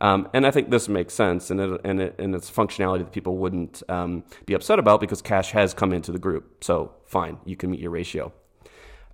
Um, 0.00 0.28
and 0.32 0.46
I 0.46 0.50
think 0.50 0.70
this 0.70 0.88
makes 0.88 1.12
sense, 1.12 1.50
and, 1.50 1.60
it, 1.60 1.80
and, 1.84 2.00
it, 2.00 2.14
and 2.18 2.34
it's 2.34 2.50
functionality 2.50 3.00
that 3.00 3.12
people 3.12 3.36
wouldn't 3.36 3.82
um, 3.90 4.24
be 4.46 4.54
upset 4.54 4.78
about 4.78 4.98
because 5.00 5.20
cash 5.20 5.50
has 5.52 5.74
come 5.74 5.92
into 5.92 6.10
the 6.10 6.18
group. 6.18 6.64
So 6.64 6.94
fine, 7.04 7.38
you 7.44 7.54
can 7.54 7.70
meet 7.70 7.80
your 7.80 7.90
ratio. 7.90 8.32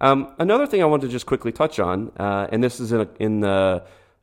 Um, 0.01 0.35
another 0.39 0.67
thing 0.67 0.83
I 0.83 0.87
want 0.87 1.03
to 1.03 1.09
just 1.09 1.27
quickly 1.27 1.51
touch 1.51 1.81
on, 1.81 2.13
uh, 2.19 2.47
and 2.53 2.63
this 2.63 2.79
is 2.79 2.93
in, 2.93 3.01
a, 3.01 3.09
in 3.19 3.41
the 3.41 3.83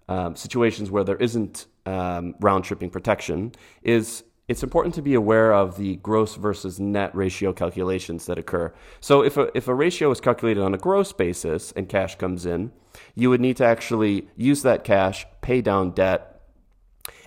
um, 0.09 0.35
situations 0.35 0.91
where 0.91 1.03
there 1.03 1.17
isn't 1.17 1.67
um, 1.85 2.35
round 2.39 2.63
tripping 2.63 2.89
protection, 2.89 3.53
is 3.81 4.23
it's 4.47 4.63
important 4.63 4.93
to 4.95 5.01
be 5.01 5.13
aware 5.13 5.53
of 5.53 5.77
the 5.77 5.95
gross 5.97 6.35
versus 6.35 6.79
net 6.79 7.15
ratio 7.15 7.53
calculations 7.53 8.25
that 8.25 8.37
occur. 8.37 8.73
So 8.99 9.23
if 9.23 9.37
a, 9.37 9.55
if 9.55 9.67
a 9.67 9.73
ratio 9.73 10.11
is 10.11 10.19
calculated 10.19 10.61
on 10.61 10.73
a 10.73 10.77
gross 10.77 11.13
basis 11.13 11.71
and 11.71 11.87
cash 11.87 12.15
comes 12.15 12.45
in, 12.45 12.71
you 13.15 13.29
would 13.29 13.41
need 13.41 13.57
to 13.57 13.65
actually 13.65 14.27
use 14.35 14.61
that 14.63 14.83
cash, 14.83 15.25
pay 15.41 15.61
down 15.61 15.91
debt, 15.91 16.41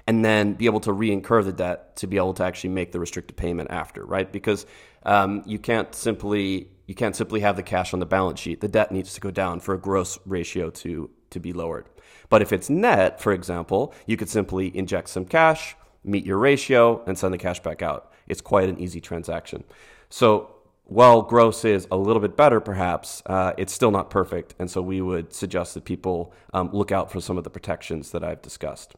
and 0.06 0.24
then 0.24 0.52
be 0.52 0.66
able 0.66 0.80
to 0.80 0.92
reincur 0.92 1.44
the 1.44 1.52
debt 1.52 1.96
to 1.96 2.06
be 2.06 2.16
able 2.16 2.34
to 2.34 2.44
actually 2.44 2.70
make 2.70 2.92
the 2.92 3.00
restricted 3.00 3.36
payment 3.36 3.70
after, 3.70 4.04
right? 4.04 4.30
Because 4.30 4.66
um, 5.04 5.42
you 5.46 5.58
can't 5.58 5.94
simply 5.94 6.68
you 6.86 6.94
can't 6.94 7.16
simply 7.16 7.40
have 7.40 7.56
the 7.56 7.64
cash 7.64 7.92
on 7.92 7.98
the 7.98 8.06
balance 8.06 8.38
sheet. 8.38 8.60
The 8.60 8.68
debt 8.68 8.92
needs 8.92 9.14
to 9.14 9.20
go 9.20 9.32
down 9.32 9.58
for 9.58 9.74
a 9.74 9.78
gross 9.78 10.18
ratio 10.24 10.70
to 10.70 11.10
to 11.30 11.40
be 11.40 11.52
lowered. 11.52 11.88
But 12.28 12.42
if 12.42 12.52
it's 12.52 12.68
net, 12.68 13.20
for 13.20 13.32
example, 13.32 13.94
you 14.06 14.16
could 14.16 14.28
simply 14.28 14.76
inject 14.76 15.08
some 15.08 15.24
cash 15.24 15.76
meet 16.06 16.24
your 16.24 16.38
ratio, 16.38 17.02
and 17.06 17.18
send 17.18 17.34
the 17.34 17.38
cash 17.38 17.60
back 17.60 17.82
out. 17.82 18.12
It's 18.28 18.40
quite 18.40 18.68
an 18.68 18.78
easy 18.78 19.00
transaction. 19.00 19.64
So 20.08 20.54
while 20.84 21.22
gross 21.22 21.64
is 21.64 21.88
a 21.90 21.96
little 21.96 22.22
bit 22.22 22.36
better, 22.36 22.60
perhaps, 22.60 23.22
uh, 23.26 23.52
it's 23.58 23.72
still 23.72 23.90
not 23.90 24.08
perfect. 24.08 24.54
And 24.58 24.70
so 24.70 24.80
we 24.80 25.00
would 25.00 25.34
suggest 25.34 25.74
that 25.74 25.84
people 25.84 26.32
um, 26.54 26.70
look 26.72 26.92
out 26.92 27.10
for 27.10 27.20
some 27.20 27.36
of 27.36 27.44
the 27.44 27.50
protections 27.50 28.12
that 28.12 28.22
I've 28.22 28.40
discussed. 28.40 28.94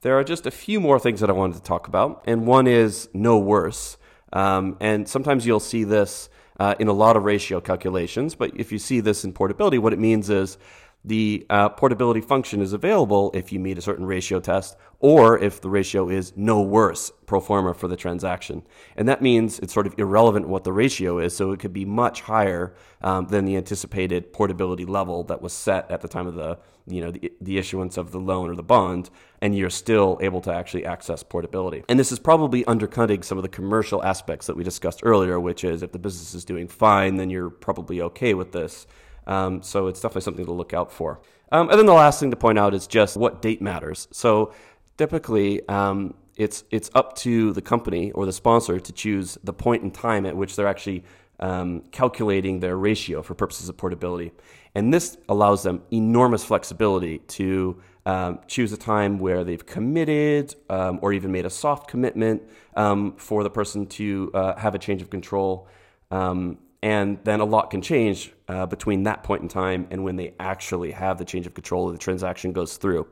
There 0.00 0.18
are 0.18 0.24
just 0.24 0.44
a 0.44 0.50
few 0.50 0.80
more 0.80 0.98
things 0.98 1.20
that 1.20 1.30
I 1.30 1.32
wanted 1.32 1.56
to 1.56 1.62
talk 1.62 1.86
about, 1.86 2.24
and 2.26 2.46
one 2.46 2.66
is 2.66 3.08
no 3.14 3.38
worse. 3.38 3.96
Um, 4.32 4.76
and 4.80 5.08
sometimes 5.08 5.46
you'll 5.46 5.60
see 5.60 5.84
this 5.84 6.28
uh, 6.58 6.74
in 6.78 6.88
a 6.88 6.92
lot 6.92 7.16
of 7.16 7.24
ratio 7.24 7.60
calculations, 7.60 8.34
but 8.34 8.50
if 8.54 8.70
you 8.70 8.78
see 8.78 9.00
this 9.00 9.24
in 9.24 9.32
portability, 9.32 9.78
what 9.78 9.92
it 9.92 9.98
means 9.98 10.28
is 10.30 10.58
the 11.04 11.46
uh, 11.50 11.68
portability 11.68 12.22
function 12.22 12.62
is 12.62 12.72
available 12.72 13.30
if 13.34 13.52
you 13.52 13.60
meet 13.60 13.76
a 13.76 13.82
certain 13.82 14.06
ratio 14.06 14.40
test 14.40 14.76
or 15.00 15.38
if 15.38 15.60
the 15.60 15.68
ratio 15.68 16.08
is 16.08 16.32
no 16.34 16.62
worse 16.62 17.12
pro 17.26 17.38
forma 17.38 17.74
for 17.74 17.88
the 17.88 17.96
transaction. 17.96 18.62
And 18.96 19.06
that 19.06 19.20
means 19.20 19.58
it's 19.58 19.74
sort 19.74 19.86
of 19.86 19.94
irrelevant 19.98 20.48
what 20.48 20.64
the 20.64 20.72
ratio 20.72 21.18
is, 21.18 21.36
so 21.36 21.52
it 21.52 21.60
could 21.60 21.74
be 21.74 21.84
much 21.84 22.22
higher 22.22 22.74
um, 23.02 23.26
than 23.26 23.44
the 23.44 23.56
anticipated 23.56 24.32
portability 24.32 24.86
level 24.86 25.24
that 25.24 25.42
was 25.42 25.52
set 25.52 25.90
at 25.90 26.00
the 26.00 26.08
time 26.08 26.26
of 26.26 26.36
the, 26.36 26.58
you 26.86 27.02
know, 27.02 27.10
the, 27.10 27.30
the 27.38 27.58
issuance 27.58 27.98
of 27.98 28.12
the 28.12 28.20
loan 28.20 28.48
or 28.48 28.54
the 28.54 28.62
bond, 28.62 29.10
and 29.42 29.54
you're 29.54 29.68
still 29.68 30.18
able 30.22 30.40
to 30.40 30.54
actually 30.54 30.86
access 30.86 31.22
portability. 31.22 31.84
And 31.86 31.98
this 31.98 32.10
is 32.10 32.18
probably 32.18 32.64
undercutting 32.64 33.22
some 33.22 33.36
of 33.36 33.42
the 33.42 33.48
commercial 33.50 34.02
aspects 34.02 34.46
that 34.46 34.56
we 34.56 34.64
discussed 34.64 35.00
earlier, 35.02 35.38
which 35.38 35.64
is 35.64 35.82
if 35.82 35.92
the 35.92 35.98
business 35.98 36.34
is 36.34 36.46
doing 36.46 36.66
fine, 36.66 37.16
then 37.16 37.28
you're 37.28 37.50
probably 37.50 38.00
okay 38.00 38.32
with 38.32 38.52
this. 38.52 38.86
Um, 39.26 39.62
so 39.62 39.86
it's 39.86 40.00
definitely 40.00 40.22
something 40.22 40.46
to 40.46 40.52
look 40.52 40.74
out 40.74 40.92
for. 40.92 41.20
Um, 41.52 41.68
and 41.70 41.78
then 41.78 41.86
the 41.86 41.94
last 41.94 42.20
thing 42.20 42.30
to 42.30 42.36
point 42.36 42.58
out 42.58 42.74
is 42.74 42.86
just 42.86 43.16
what 43.16 43.42
date 43.42 43.62
matters. 43.62 44.08
So 44.10 44.52
typically, 44.96 45.66
um, 45.68 46.14
it's 46.36 46.64
it's 46.70 46.90
up 46.94 47.14
to 47.16 47.52
the 47.52 47.62
company 47.62 48.10
or 48.12 48.26
the 48.26 48.32
sponsor 48.32 48.80
to 48.80 48.92
choose 48.92 49.38
the 49.44 49.52
point 49.52 49.82
in 49.82 49.90
time 49.90 50.26
at 50.26 50.36
which 50.36 50.56
they're 50.56 50.66
actually 50.66 51.04
um, 51.40 51.82
calculating 51.92 52.60
their 52.60 52.76
ratio 52.76 53.22
for 53.22 53.34
purposes 53.34 53.68
of 53.68 53.76
portability, 53.76 54.32
and 54.74 54.92
this 54.92 55.16
allows 55.28 55.62
them 55.62 55.82
enormous 55.92 56.44
flexibility 56.44 57.18
to 57.18 57.80
um, 58.06 58.40
choose 58.46 58.72
a 58.72 58.76
time 58.76 59.18
where 59.18 59.44
they've 59.44 59.64
committed 59.64 60.54
um, 60.68 60.98
or 61.02 61.12
even 61.12 61.32
made 61.32 61.46
a 61.46 61.50
soft 61.50 61.88
commitment 61.88 62.42
um, 62.76 63.14
for 63.16 63.42
the 63.42 63.50
person 63.50 63.86
to 63.86 64.30
uh, 64.34 64.56
have 64.56 64.74
a 64.74 64.78
change 64.78 65.02
of 65.02 65.10
control. 65.10 65.68
Um, 66.10 66.58
and 66.84 67.18
then 67.24 67.40
a 67.40 67.46
lot 67.46 67.70
can 67.70 67.80
change 67.80 68.30
uh, 68.46 68.66
between 68.66 69.04
that 69.04 69.22
point 69.22 69.40
in 69.40 69.48
time 69.48 69.88
and 69.90 70.04
when 70.04 70.16
they 70.16 70.34
actually 70.38 70.90
have 70.90 71.16
the 71.16 71.24
change 71.24 71.46
of 71.46 71.54
control 71.54 71.86
or 71.86 71.92
the 71.92 71.98
transaction 71.98 72.52
goes 72.52 72.76
through. 72.76 73.06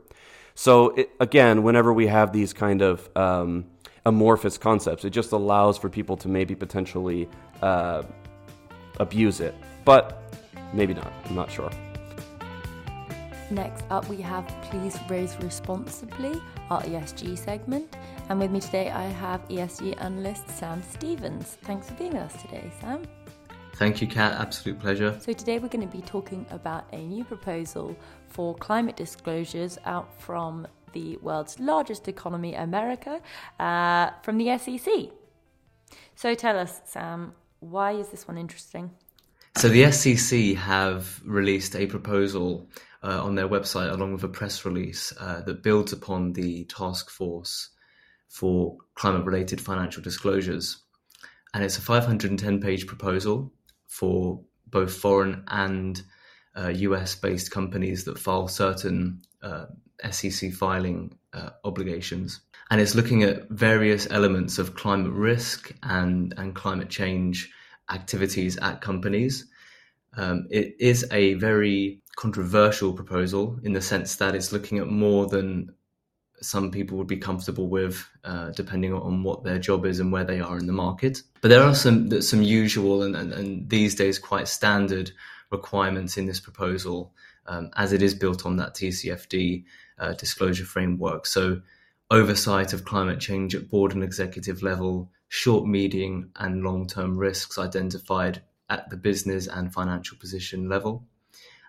So, 0.55 0.91
it, 0.91 1.09
again, 1.21 1.63
whenever 1.63 1.91
we 1.91 2.07
have 2.07 2.35
these 2.35 2.53
kind 2.53 2.83
of 2.83 3.09
um, 3.17 3.65
amorphous 4.05 4.59
concepts, 4.59 5.07
it 5.07 5.11
just 5.11 5.33
allows 5.33 5.79
for 5.79 5.89
people 5.89 6.19
to 6.19 6.29
maybe 6.29 6.55
potentially 6.55 7.31
uh, 7.63 8.03
abuse 9.01 9.41
it. 9.41 9.55
But 9.87 10.23
maybe 10.75 10.93
not. 10.93 11.11
I'm 11.25 11.35
not 11.35 11.51
sure. 11.51 11.71
Next 13.51 13.85
up, 13.89 14.07
we 14.07 14.21
have 14.21 14.47
Please 14.65 14.99
Raise 15.09 15.35
Responsibly, 15.41 16.39
our 16.69 16.83
ESG 16.83 17.39
segment. 17.39 17.97
And 18.29 18.39
with 18.39 18.51
me 18.51 18.61
today, 18.61 18.91
I 18.91 19.05
have 19.05 19.49
ESG 19.49 19.99
analyst 19.99 20.47
Sam 20.51 20.83
Stevens. 20.83 21.57
Thanks 21.63 21.89
for 21.89 21.95
being 21.95 22.13
with 22.13 22.23
us 22.23 22.43
today, 22.43 22.71
Sam. 22.79 23.03
Thank 23.75 24.01
you, 24.01 24.07
Kat. 24.07 24.39
Absolute 24.39 24.79
pleasure. 24.79 25.19
So, 25.21 25.33
today 25.33 25.59
we're 25.59 25.69
going 25.69 25.89
to 25.89 25.97
be 25.97 26.03
talking 26.03 26.45
about 26.51 26.85
a 26.93 26.99
new 26.99 27.25
proposal 27.25 27.97
for 28.29 28.55
climate 28.57 28.97
disclosures 28.97 29.79
out 29.87 30.13
from 30.21 30.67
the 30.93 31.17
world's 31.19 31.59
largest 31.59 32.07
economy, 32.07 32.55
America, 32.55 33.21
uh, 33.59 34.11
from 34.23 34.37
the 34.37 34.59
SEC. 34.59 35.11
So, 36.15 36.35
tell 36.35 36.59
us, 36.59 36.83
Sam, 36.85 37.33
why 37.61 37.93
is 37.93 38.09
this 38.11 38.29
one 38.29 38.37
interesting? 38.37 38.91
So, 39.57 39.69
the 39.69 39.91
SEC 39.91 40.55
have 40.57 41.21
released 41.25 41.75
a 41.75 41.87
proposal 41.87 42.69
uh, 43.03 43.25
on 43.25 43.35
their 43.35 43.49
website 43.49 43.91
along 43.91 44.13
with 44.13 44.23
a 44.23 44.29
press 44.29 44.65
release 44.67 45.15
uh, 45.19 45.41
that 45.47 45.63
builds 45.63 45.93
upon 45.93 46.35
the 46.35 46.65
task 46.65 47.11
force 47.11 47.71
for 48.29 48.77
climate 48.95 49.25
related 49.25 49.61
financial 49.61 50.03
disclosures. 50.03 50.79
And 51.55 51.65
it's 51.65 51.79
a 51.79 51.83
510 51.83 52.61
page 52.61 52.87
proposal 52.87 53.53
for 53.93 54.41
both 54.67 54.95
foreign 54.95 55.45
and 55.49 56.03
uh, 56.57 56.69
US 56.69 57.15
based 57.15 57.51
companies 57.51 58.05
that 58.05 58.19
file 58.19 58.49
certain 58.49 59.21
uh, 59.43 59.67
SEC 60.11 60.53
filing 60.53 61.19
uh, 61.35 61.51
obligations. 61.63 62.41
And 62.71 62.81
it's 62.81 62.95
looking 62.95 63.23
at 63.23 63.51
various 63.51 64.09
elements 64.11 64.59
of 64.59 64.75
climate 64.75 65.13
risk 65.13 65.75
and, 65.83 66.33
and 66.39 66.55
climate 66.55 66.89
change 66.89 67.53
activities 67.91 68.57
at 68.57 68.81
companies. 68.81 69.47
Um, 70.17 70.47
it 70.51 70.77
is 70.81 71.07
a 71.13 71.35
very 71.35 72.01
controversial 72.17 72.95
proposal 72.95 73.59
in 73.63 73.75
the 73.75 73.83
sense 73.83 74.17
that 74.17 74.35
it's 74.35 74.53
looking 74.53 74.79
at 74.79 74.87
more 74.87 75.27
than 75.27 75.75
some 76.43 76.71
people 76.71 76.99
would 76.99 77.07
be 77.07 77.17
comfortable 77.17 77.69
with, 77.69 78.07
uh, 78.25 78.51
depending 78.51 78.93
on 78.93 79.23
what 79.23 79.45
their 79.45 79.59
job 79.59 79.87
is 79.87 80.01
and 80.01 80.13
where 80.13 80.25
they 80.25 80.41
are 80.41 80.59
in 80.59 80.67
the 80.67 80.73
market. 80.73 81.23
But 81.41 81.49
there 81.49 81.63
are 81.63 81.75
some 81.75 82.21
some 82.21 82.43
usual 82.43 83.03
and, 83.03 83.17
and, 83.17 83.33
and 83.33 83.69
these 83.69 83.95
days 83.95 84.19
quite 84.19 84.49
standard 84.49 85.13
requirements 85.51 86.17
in 86.17 86.27
this 86.27 86.41
proposal, 86.41 87.15
um, 87.47 87.71
as 87.77 87.93
it 87.93 88.03
is 88.03 88.15
built 88.15 88.45
on 88.45 88.57
that 88.57 88.75
TCFD 88.75 89.65
uh, 89.99 90.13
disclosure 90.15 90.65
framework. 90.65 91.27
So 91.27 91.61
oversight 92.11 92.73
of 92.73 92.85
climate 92.85 93.21
change 93.21 93.55
at 93.55 93.69
board 93.71 93.95
and 93.95 94.03
executive 94.03 94.63
level, 94.63 95.11
short, 95.29 95.67
medium, 95.67 96.31
and 96.37 96.63
long 96.63 96.87
term 96.87 97.17
risks 97.17 97.59
identified 97.59 98.43
at 98.69 98.89
the 98.91 98.97
business 98.97 99.47
and 99.47 99.73
financial 99.73 100.17
position 100.19 100.69
level. 100.69 101.07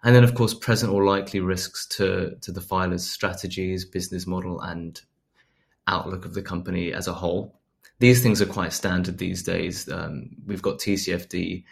And 0.03 0.13
then, 0.13 0.23
of 0.23 0.35
course, 0.35 0.53
present 0.53 0.91
or 0.91 1.05
likely 1.05 1.39
risks 1.39 1.85
to, 1.87 2.35
to 2.41 2.51
the 2.51 2.61
filer's 2.61 3.09
strategies, 3.09 3.85
business 3.85 4.27
model, 4.27 4.59
and 4.59 4.99
outlook 5.87 6.25
of 6.25 6.33
the 6.33 6.41
company 6.41 6.93
as 6.93 7.07
a 7.07 7.13
whole. 7.13 7.59
These 7.99 8.21
things 8.21 8.41
are 8.41 8.45
quite 8.45 8.73
standard 8.73 9.17
these 9.17 9.43
days. 9.43 9.89
Um, 9.89 10.31
we've 10.45 10.61
got 10.61 10.79
TCFD 10.79 11.63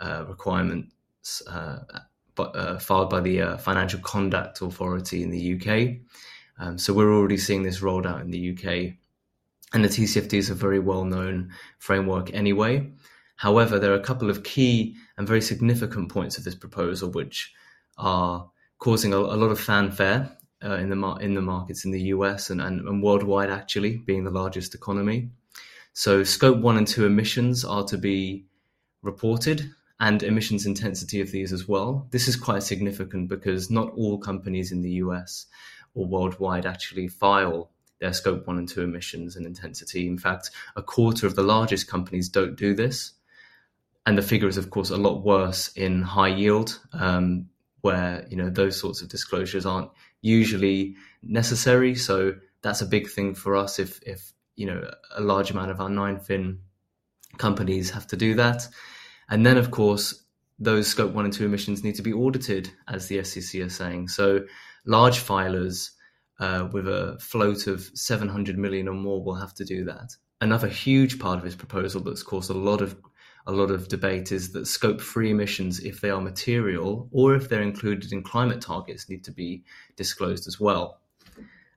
uh, 0.00 0.24
requirements 0.28 1.42
uh, 1.46 1.78
but, 2.34 2.54
uh, 2.54 2.78
filed 2.78 3.10
by 3.10 3.20
the 3.20 3.40
uh, 3.42 3.56
Financial 3.56 4.00
Conduct 4.00 4.60
Authority 4.60 5.22
in 5.22 5.30
the 5.30 5.54
UK. 5.54 5.96
Um, 6.58 6.78
so 6.78 6.92
we're 6.92 7.12
already 7.12 7.38
seeing 7.38 7.62
this 7.62 7.80
rolled 7.80 8.06
out 8.06 8.20
in 8.20 8.30
the 8.30 8.52
UK. 8.52 8.94
And 9.72 9.84
the 9.84 9.88
TCFD 9.88 10.34
is 10.34 10.50
a 10.50 10.54
very 10.54 10.78
well 10.78 11.04
known 11.04 11.52
framework 11.78 12.32
anyway. 12.34 12.90
However, 13.36 13.78
there 13.78 13.92
are 13.92 13.98
a 13.98 14.02
couple 14.02 14.30
of 14.30 14.42
key 14.42 14.96
and 15.16 15.26
very 15.26 15.40
significant 15.40 16.10
points 16.10 16.38
of 16.38 16.44
this 16.44 16.54
proposal 16.54 17.10
which 17.10 17.52
are 17.98 18.50
causing 18.78 19.12
a, 19.12 19.18
a 19.18 19.36
lot 19.36 19.50
of 19.50 19.60
fanfare 19.60 20.30
uh, 20.64 20.76
in 20.76 20.88
the 20.88 20.96
mar- 20.96 21.20
in 21.20 21.34
the 21.34 21.42
markets 21.42 21.84
in 21.84 21.90
the 21.90 22.02
US 22.14 22.50
and, 22.50 22.60
and, 22.60 22.86
and 22.86 23.02
worldwide, 23.02 23.50
actually, 23.50 23.96
being 23.96 24.24
the 24.24 24.30
largest 24.30 24.74
economy. 24.74 25.30
So, 25.92 26.24
scope 26.24 26.58
one 26.58 26.76
and 26.76 26.86
two 26.86 27.06
emissions 27.06 27.64
are 27.64 27.84
to 27.84 27.98
be 27.98 28.46
reported, 29.02 29.70
and 30.00 30.22
emissions 30.22 30.66
intensity 30.66 31.20
of 31.20 31.30
these 31.30 31.52
as 31.52 31.66
well. 31.66 32.06
This 32.10 32.28
is 32.28 32.36
quite 32.36 32.62
significant 32.62 33.28
because 33.28 33.70
not 33.70 33.90
all 33.94 34.18
companies 34.18 34.70
in 34.70 34.82
the 34.82 34.92
US 35.02 35.46
or 35.94 36.06
worldwide 36.06 36.66
actually 36.66 37.08
file 37.08 37.70
their 38.00 38.12
scope 38.12 38.46
one 38.46 38.58
and 38.58 38.68
two 38.68 38.82
emissions 38.82 39.34
and 39.34 39.44
intensity. 39.44 40.06
In 40.06 40.18
fact, 40.18 40.50
a 40.76 40.82
quarter 40.82 41.26
of 41.26 41.34
the 41.34 41.42
largest 41.42 41.88
companies 41.88 42.28
don't 42.28 42.56
do 42.56 42.74
this. 42.74 43.12
And 44.06 44.16
the 44.16 44.22
figure 44.22 44.48
is, 44.48 44.56
of 44.56 44.70
course, 44.70 44.90
a 44.90 44.96
lot 44.96 45.24
worse 45.24 45.68
in 45.74 46.02
high 46.02 46.28
yield. 46.28 46.80
Um, 46.92 47.50
where 47.80 48.26
you 48.28 48.36
know 48.36 48.50
those 48.50 48.78
sorts 48.78 49.02
of 49.02 49.08
disclosures 49.08 49.66
aren't 49.66 49.90
usually 50.20 50.96
necessary. 51.22 51.94
So 51.94 52.34
that's 52.62 52.80
a 52.80 52.86
big 52.86 53.08
thing 53.08 53.34
for 53.34 53.56
us 53.56 53.78
if 53.78 54.00
if 54.02 54.32
you 54.56 54.66
know 54.66 54.90
a 55.16 55.20
large 55.20 55.50
amount 55.50 55.70
of 55.70 55.80
our 55.80 55.88
9fin 55.88 56.58
companies 57.38 57.90
have 57.90 58.06
to 58.08 58.16
do 58.16 58.34
that. 58.34 58.66
And 59.30 59.44
then 59.44 59.56
of 59.56 59.70
course 59.70 60.24
those 60.58 60.88
scope 60.88 61.12
one 61.12 61.24
and 61.24 61.32
two 61.32 61.44
emissions 61.44 61.84
need 61.84 61.94
to 61.94 62.02
be 62.02 62.12
audited, 62.12 62.70
as 62.88 63.06
the 63.06 63.22
SEC 63.22 63.60
are 63.60 63.68
saying. 63.68 64.08
So 64.08 64.44
large 64.84 65.20
filers 65.20 65.90
uh, 66.40 66.68
with 66.72 66.88
a 66.88 67.16
float 67.20 67.66
of 67.66 67.88
700 67.94 68.58
million 68.58 68.88
or 68.88 68.94
more 68.94 69.22
will 69.22 69.34
have 69.34 69.54
to 69.54 69.64
do 69.64 69.84
that. 69.84 70.16
Another 70.40 70.68
huge 70.68 71.18
part 71.18 71.38
of 71.38 71.44
this 71.44 71.56
proposal 71.56 72.00
that's 72.00 72.22
caused 72.22 72.50
a 72.50 72.54
lot 72.54 72.80
of 72.80 72.96
a 73.48 73.52
lot 73.52 73.70
of 73.70 73.88
debate 73.88 74.30
is 74.30 74.52
that 74.52 74.66
scope 74.66 75.00
three 75.00 75.30
emissions, 75.30 75.80
if 75.80 76.02
they 76.02 76.10
are 76.10 76.20
material 76.20 77.08
or 77.10 77.34
if 77.34 77.48
they're 77.48 77.62
included 77.62 78.12
in 78.12 78.22
climate 78.22 78.60
targets, 78.60 79.08
need 79.08 79.24
to 79.24 79.32
be 79.32 79.64
disclosed 79.96 80.46
as 80.46 80.60
well. 80.60 81.00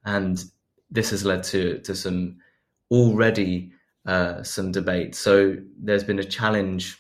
And 0.04 0.44
this 0.92 1.12
has 1.12 1.24
led 1.24 1.44
to, 1.44 1.80
to 1.80 1.96
some 1.96 2.40
already 2.92 3.72
uh, 4.06 4.44
some 4.44 4.74
debate. 4.74 5.16
So 5.16 5.56
there's 5.80 6.04
been 6.04 6.20
a 6.20 6.26
challenge 6.26 6.98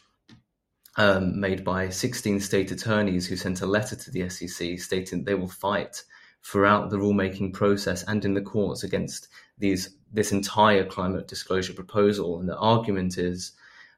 um, 0.96 1.38
made 1.38 1.66
by 1.66 1.90
16 1.90 2.40
state 2.40 2.72
attorneys 2.72 3.28
who 3.28 3.36
sent 3.36 3.62
a 3.62 3.66
letter 3.66 3.98
to 3.98 4.12
the 4.12 4.30
SEC 4.30 4.80
stating 4.80 5.25
they 5.25 5.36
will 5.36 5.50
fight 5.50 6.01
throughout 6.44 6.90
the 6.90 6.98
rulemaking 6.98 7.54
process 7.54 8.04
and 8.04 8.24
in 8.24 8.36
the 8.36 8.42
courts 8.42 8.84
against 8.84 9.28
these 9.58 9.96
this 10.13 10.32
entire 10.32 10.86
climate 10.86 11.28
disclosure 11.28 11.74
proposal. 11.74 12.40
And 12.40 12.48
the 12.48 12.58
argument 12.58 13.18
is 13.18 13.54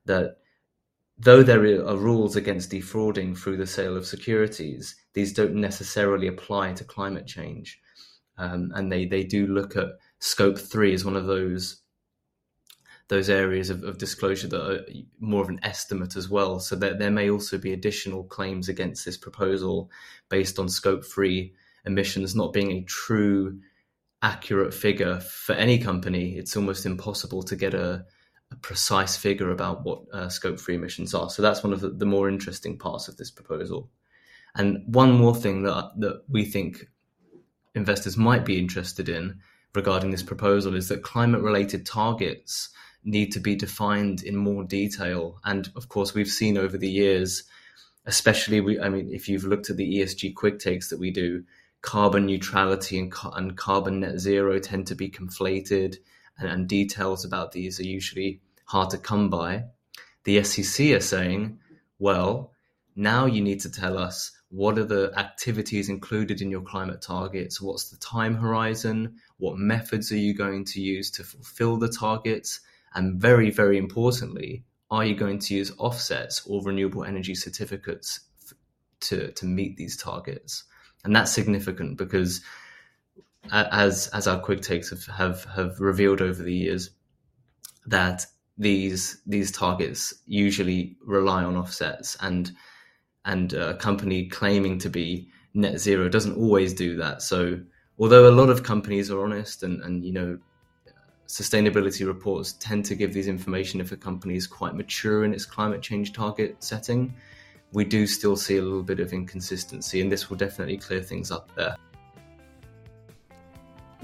that 0.06 0.38
though 1.17 1.43
there 1.43 1.63
are 1.88 1.98
rules 1.98 2.36
against 2.36 2.72
defrauding 2.72 3.36
through 3.36 3.58
the 3.58 3.67
sale 3.67 3.96
of 3.96 4.05
securities, 4.05 4.96
these 5.13 5.34
don't 5.34 5.55
necessarily 5.55 6.27
apply 6.27 6.74
to 6.74 6.84
climate 6.84 7.27
change. 7.27 7.79
Um, 8.38 8.72
and 8.74 8.91
they, 8.91 9.05
they 9.05 9.24
do 9.24 9.46
look 9.48 9.75
at 9.77 9.89
scope 10.20 10.58
three 10.58 10.93
as 10.93 11.05
one 11.05 11.15
of 11.15 11.25
those 11.25 11.79
those 13.10 13.29
areas 13.29 13.70
of, 13.70 13.84
of, 13.84 13.98
disclosure 13.98 14.48
that 14.48 14.65
are 14.65 14.86
more 15.19 15.43
of 15.43 15.49
an 15.49 15.60
estimate 15.62 16.15
as 16.15 16.30
well. 16.30 16.58
So 16.60 16.76
that 16.78 16.99
there 16.99 17.12
may 17.12 17.30
also 17.30 17.58
be 17.58 17.73
additional 17.73 18.23
claims 18.23 18.69
against 18.69 19.04
this 19.04 19.17
proposal 19.17 19.91
based 20.30 20.58
on 20.58 20.69
scope 20.69 21.04
three 21.04 21.54
emissions 21.86 22.34
not 22.34 22.54
being 22.54 22.71
a 22.71 22.84
true 22.86 23.60
accurate 24.21 24.73
figure 24.73 25.19
for 25.19 25.54
any 25.54 25.78
company. 25.78 26.38
It's 26.38 26.56
almost 26.56 26.86
impossible 26.86 27.43
to 27.43 27.56
get 27.58 27.73
a 27.73 27.84
a 27.84 28.06
precise 28.62 29.16
figure 29.18 29.52
about 29.52 29.84
what 29.84 30.04
uh, 30.13 30.30
scope 30.30 30.60
three 30.60 30.76
emissions 30.76 31.13
are. 31.13 31.30
So 31.30 31.42
that's 31.42 31.63
one 31.63 31.74
of 31.74 31.82
the, 31.82 31.89
the, 31.89 32.06
more 32.06 32.30
interesting 32.30 32.78
parts 32.78 33.08
of 33.08 33.18
this 33.18 33.32
proposal. 33.32 33.89
And 34.56 34.84
one 34.86 35.12
more 35.13 35.36
thing 35.36 35.63
that 35.63 35.92
that 35.98 36.24
we 36.30 36.46
think 36.46 36.88
investors 37.76 38.18
might 38.18 38.46
be 38.46 38.60
interested 38.60 39.10
in 39.10 39.39
regarding 39.74 40.12
this 40.12 40.24
proposal 40.24 40.76
is 40.76 40.88
that 40.89 41.02
climate 41.02 41.42
related 41.42 41.86
targets 41.86 42.70
need 43.04 43.32
to 43.32 43.39
be 43.39 43.56
defined 43.56 44.24
in 44.24 44.36
more 44.36 44.63
detail. 44.63 45.39
And 45.44 45.72
of 45.76 45.89
course, 45.89 46.13
we've 46.13 46.28
seen 46.28 46.58
over 46.58 46.78
the 46.78 46.89
years, 46.89 47.44
especially 48.06 48.62
we, 48.62 48.80
I 48.80 48.89
mean, 48.89 49.10
if 49.12 49.28
you've 49.28 49.46
looked 49.46 49.70
at 49.70 49.78
the 49.78 50.00
ESG 50.00 50.36
quick 50.36 50.60
takes 50.60 50.89
that 50.89 51.00
we 51.00 51.12
do, 51.12 51.44
carbon 51.82 52.26
neutrality 52.26 52.98
and, 52.98 53.13
and 53.34 53.58
carbon 53.58 54.00
net 54.00 54.20
zero 54.20 54.58
tend 54.60 54.88
to 54.88 54.96
be 54.96 55.10
conflated 55.10 55.98
and, 56.38 56.50
and 56.50 56.67
details 56.67 57.26
about 57.26 57.52
these 57.52 57.80
are 57.80 57.86
usually 57.86 58.41
hard 58.65 58.89
to 58.91 58.98
come 58.98 59.30
by. 59.30 59.65
The 60.24 60.43
SEC 60.43 60.88
are 60.91 61.00
saying, 61.00 61.60
well, 62.00 62.52
now 62.96 63.26
you 63.26 63.41
need 63.41 63.60
to 63.62 63.72
tell 63.72 63.98
us 63.98 64.32
what 64.50 64.78
are 64.78 64.86
the 64.86 65.12
activities 65.17 65.89
included 65.89 66.39
in 66.41 66.52
your 66.52 66.62
climate 66.62 67.02
targets? 67.02 67.60
What's 67.60 67.89
the 67.89 67.98
time 67.98 68.36
horizon? 68.36 69.15
What 69.38 69.58
methods 69.58 70.12
are 70.12 70.17
you 70.17 70.36
going 70.36 70.65
to 70.65 70.82
use 70.82 71.10
to 71.12 71.24
fulfill 71.24 71.78
the 71.78 71.89
targets? 71.89 72.60
And 72.93 73.19
very, 73.19 73.50
very 73.50 73.80
importantly, 73.80 74.63
are 74.91 75.04
you 75.04 75.15
going 75.15 75.39
to 75.39 75.56
use 75.56 75.72
offsets 75.80 76.46
or 76.46 76.62
renewable 76.62 77.04
energy 77.04 77.34
certificates 77.34 78.19
to, 79.02 79.32
to 79.32 79.46
meet 79.46 79.76
these 79.76 79.98
targets? 79.98 80.65
And 81.04 81.15
that's 81.15 81.32
significant 81.32 81.98
because 81.98 82.41
as 83.51 84.08
as 84.08 84.27
our 84.27 84.39
quick 84.39 84.62
takes 84.62 84.89
have, 84.89 85.06
have, 85.06 85.45
have 85.56 85.79
revealed 85.79 86.21
over 86.21 86.41
the 86.41 86.53
years, 86.53 86.91
that 87.86 88.25
these 88.58 89.21
these 89.25 89.51
targets 89.51 90.13
usually 90.25 90.97
rely 91.06 91.43
on 91.43 91.58
offsets, 91.58 92.17
and 92.21 92.51
and 93.25 93.53
a 93.53 93.75
company 93.75 94.27
claiming 94.27 94.77
to 94.79 94.89
be 94.89 95.29
net 95.53 95.79
zero 95.79 96.10
doesn't 96.10 96.38
always 96.38 96.73
do 96.73 96.95
that. 96.97 97.21
So 97.21 97.60
although 97.99 98.29
a 98.29 98.32
lot 98.32 98.49
of 98.49 98.63
companies 98.63 99.12
are 99.12 99.23
honest 99.23 99.63
and 99.63 99.82
and 99.84 100.03
you 100.03 100.13
know 100.13 100.38
sustainability 101.27 102.06
reports 102.06 102.53
tend 102.53 102.86
to 102.86 102.95
give 102.95 103.13
these 103.13 103.27
information 103.27 103.82
if 103.82 103.91
a 103.91 103.97
company 103.97 104.36
is 104.36 104.45
quite 104.45 104.75
mature 104.75 105.23
in 105.23 105.34
its 105.34 105.45
climate 105.45 105.82
change 105.82 106.13
target 106.13 106.56
setting, 106.60 107.13
we 107.71 107.84
do 107.84 108.06
still 108.06 108.36
see 108.36 108.58
a 108.58 108.62
little 108.62 108.84
bit 108.84 108.99
of 108.99 109.13
inconsistency, 109.13 110.01
and 110.01 110.12
this 110.12 110.29
will 110.29 110.38
definitely 110.38 110.77
clear 110.77 111.01
things 111.01 111.32
up 111.32 111.53
there. 111.56 111.75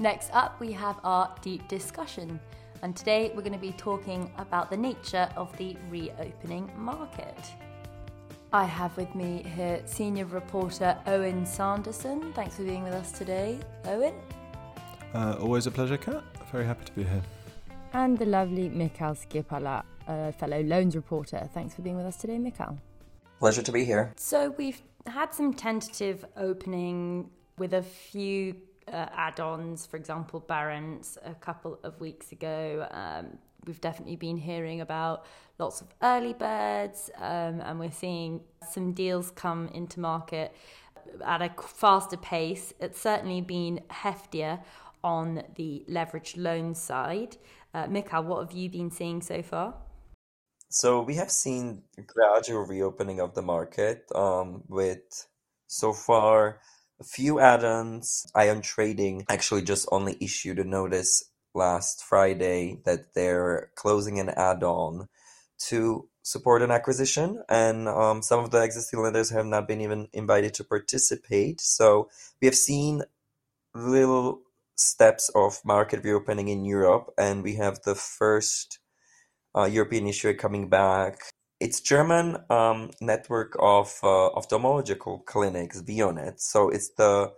Next 0.00 0.30
up, 0.32 0.58
we 0.60 0.72
have 0.72 0.98
our 1.04 1.30
deep 1.42 1.68
discussion, 1.68 2.40
and 2.80 2.96
today 2.96 3.32
we're 3.34 3.42
going 3.42 3.52
to 3.52 3.58
be 3.58 3.72
talking 3.72 4.32
about 4.38 4.70
the 4.70 4.76
nature 4.78 5.28
of 5.36 5.54
the 5.58 5.76
reopening 5.90 6.72
market. 6.74 7.36
I 8.50 8.64
have 8.64 8.96
with 8.96 9.14
me 9.14 9.42
here 9.54 9.82
senior 9.84 10.24
reporter 10.24 10.96
Owen 11.06 11.44
Sanderson. 11.44 12.32
Thanks 12.32 12.56
for 12.56 12.62
being 12.62 12.82
with 12.82 12.94
us 12.94 13.12
today, 13.12 13.60
Owen. 13.84 14.14
Uh, 15.12 15.36
always 15.38 15.66
a 15.66 15.70
pleasure, 15.70 15.98
Kat. 15.98 16.24
Very 16.50 16.64
happy 16.64 16.86
to 16.86 16.92
be 16.92 17.04
here. 17.04 17.22
And 17.92 18.16
the 18.16 18.24
lovely 18.24 18.70
Mikhail 18.70 19.14
Skypala, 19.14 19.82
a 20.08 20.32
fellow 20.32 20.62
loans 20.62 20.96
reporter. 20.96 21.46
Thanks 21.52 21.74
for 21.74 21.82
being 21.82 21.98
with 21.98 22.06
us 22.06 22.16
today, 22.16 22.38
Mikhail. 22.38 22.78
Pleasure 23.38 23.62
to 23.62 23.70
be 23.70 23.84
here. 23.84 24.14
So 24.16 24.54
we've 24.56 24.80
had 25.06 25.34
some 25.34 25.52
tentative 25.52 26.24
opening 26.38 27.28
with 27.58 27.74
a 27.74 27.82
few 27.82 28.56
uh, 28.92 29.08
add-ons, 29.14 29.86
for 29.86 29.96
example, 29.96 30.44
Barentz 30.46 31.16
a 31.24 31.34
couple 31.34 31.78
of 31.82 32.00
weeks 32.00 32.32
ago. 32.32 32.86
Um, 32.90 33.38
we've 33.66 33.80
definitely 33.80 34.16
been 34.16 34.36
hearing 34.36 34.80
about 34.80 35.24
lots 35.58 35.80
of 35.80 35.88
early 36.02 36.32
birds, 36.32 37.10
um, 37.18 37.60
and 37.60 37.78
we're 37.78 37.90
seeing 37.90 38.40
some 38.68 38.92
deals 38.92 39.30
come 39.30 39.68
into 39.68 40.00
market 40.00 40.54
at 41.24 41.42
a 41.42 41.50
faster 41.62 42.16
pace. 42.16 42.72
It's 42.80 43.00
certainly 43.00 43.40
been 43.40 43.80
heftier 43.90 44.60
on 45.02 45.42
the 45.56 45.84
leveraged 45.88 46.36
loan 46.36 46.74
side. 46.74 47.36
Uh, 47.72 47.86
Mikhail, 47.86 48.24
what 48.24 48.46
have 48.46 48.52
you 48.52 48.68
been 48.68 48.90
seeing 48.90 49.22
so 49.22 49.42
far? 49.42 49.74
So 50.68 51.02
we 51.02 51.16
have 51.16 51.30
seen 51.30 51.82
gradual 52.06 52.64
reopening 52.64 53.20
of 53.20 53.34
the 53.34 53.42
market 53.42 54.04
um, 54.14 54.62
with 54.68 55.26
so 55.66 55.92
far 55.92 56.60
a 57.00 57.04
few 57.04 57.40
add-ons. 57.40 58.30
Ion 58.34 58.60
Trading 58.60 59.24
actually 59.28 59.62
just 59.62 59.88
only 59.90 60.16
issued 60.20 60.58
a 60.58 60.64
notice 60.64 61.24
last 61.54 62.04
Friday 62.04 62.80
that 62.84 63.14
they're 63.14 63.70
closing 63.74 64.20
an 64.20 64.28
add-on 64.30 65.08
to 65.68 66.08
support 66.22 66.62
an 66.62 66.70
acquisition, 66.70 67.42
and 67.48 67.88
um, 67.88 68.22
some 68.22 68.40
of 68.40 68.50
the 68.50 68.62
existing 68.62 69.00
lenders 69.00 69.30
have 69.30 69.46
not 69.46 69.66
been 69.66 69.80
even 69.80 70.08
invited 70.12 70.54
to 70.54 70.64
participate. 70.64 71.60
So 71.60 72.08
we 72.40 72.46
have 72.46 72.54
seen 72.54 73.02
little 73.74 74.42
steps 74.76 75.30
of 75.34 75.60
market 75.64 76.04
reopening 76.04 76.48
in 76.48 76.64
Europe, 76.64 77.12
and 77.18 77.42
we 77.42 77.56
have 77.56 77.80
the 77.84 77.94
first 77.94 78.78
uh, 79.56 79.64
European 79.64 80.06
issuer 80.06 80.34
coming 80.34 80.68
back. 80.68 81.32
It's 81.60 81.80
German 81.80 82.38
um, 82.48 82.90
network 83.02 83.54
of 83.60 83.98
uh, 84.02 84.30
ophthalmological 84.34 85.24
clinics, 85.26 85.82
Veonet. 85.82 86.40
So 86.40 86.70
it's 86.70 86.90
the 86.96 87.32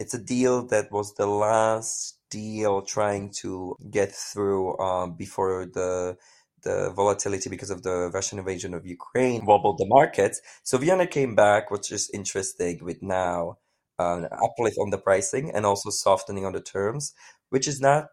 it's 0.00 0.14
a 0.14 0.18
deal 0.22 0.66
that 0.68 0.92
was 0.92 1.14
the 1.14 1.26
last 1.26 2.18
deal 2.30 2.82
trying 2.82 3.30
to 3.42 3.76
get 3.90 4.12
through 4.12 4.78
um, 4.78 5.14
before 5.16 5.66
the 5.66 6.16
the 6.64 6.90
volatility 6.90 7.48
because 7.48 7.70
of 7.70 7.82
the 7.84 8.10
Russian 8.12 8.38
invasion 8.40 8.74
of 8.74 8.84
Ukraine 8.86 9.46
wobbled 9.46 9.78
the 9.78 9.86
markets. 9.86 10.40
So 10.64 10.76
Veonet 10.78 11.10
came 11.12 11.36
back, 11.36 11.70
which 11.70 11.92
is 11.92 12.10
interesting 12.12 12.84
with 12.84 13.02
now 13.02 13.58
uh, 14.00 14.26
uplift 14.32 14.76
on 14.80 14.90
the 14.90 14.98
pricing 14.98 15.52
and 15.54 15.64
also 15.64 15.90
softening 15.90 16.44
on 16.44 16.52
the 16.52 16.60
terms, 16.60 17.14
which 17.50 17.68
is 17.68 17.80
not 17.80 18.08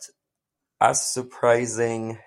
as 0.82 1.02
surprising 1.02 2.20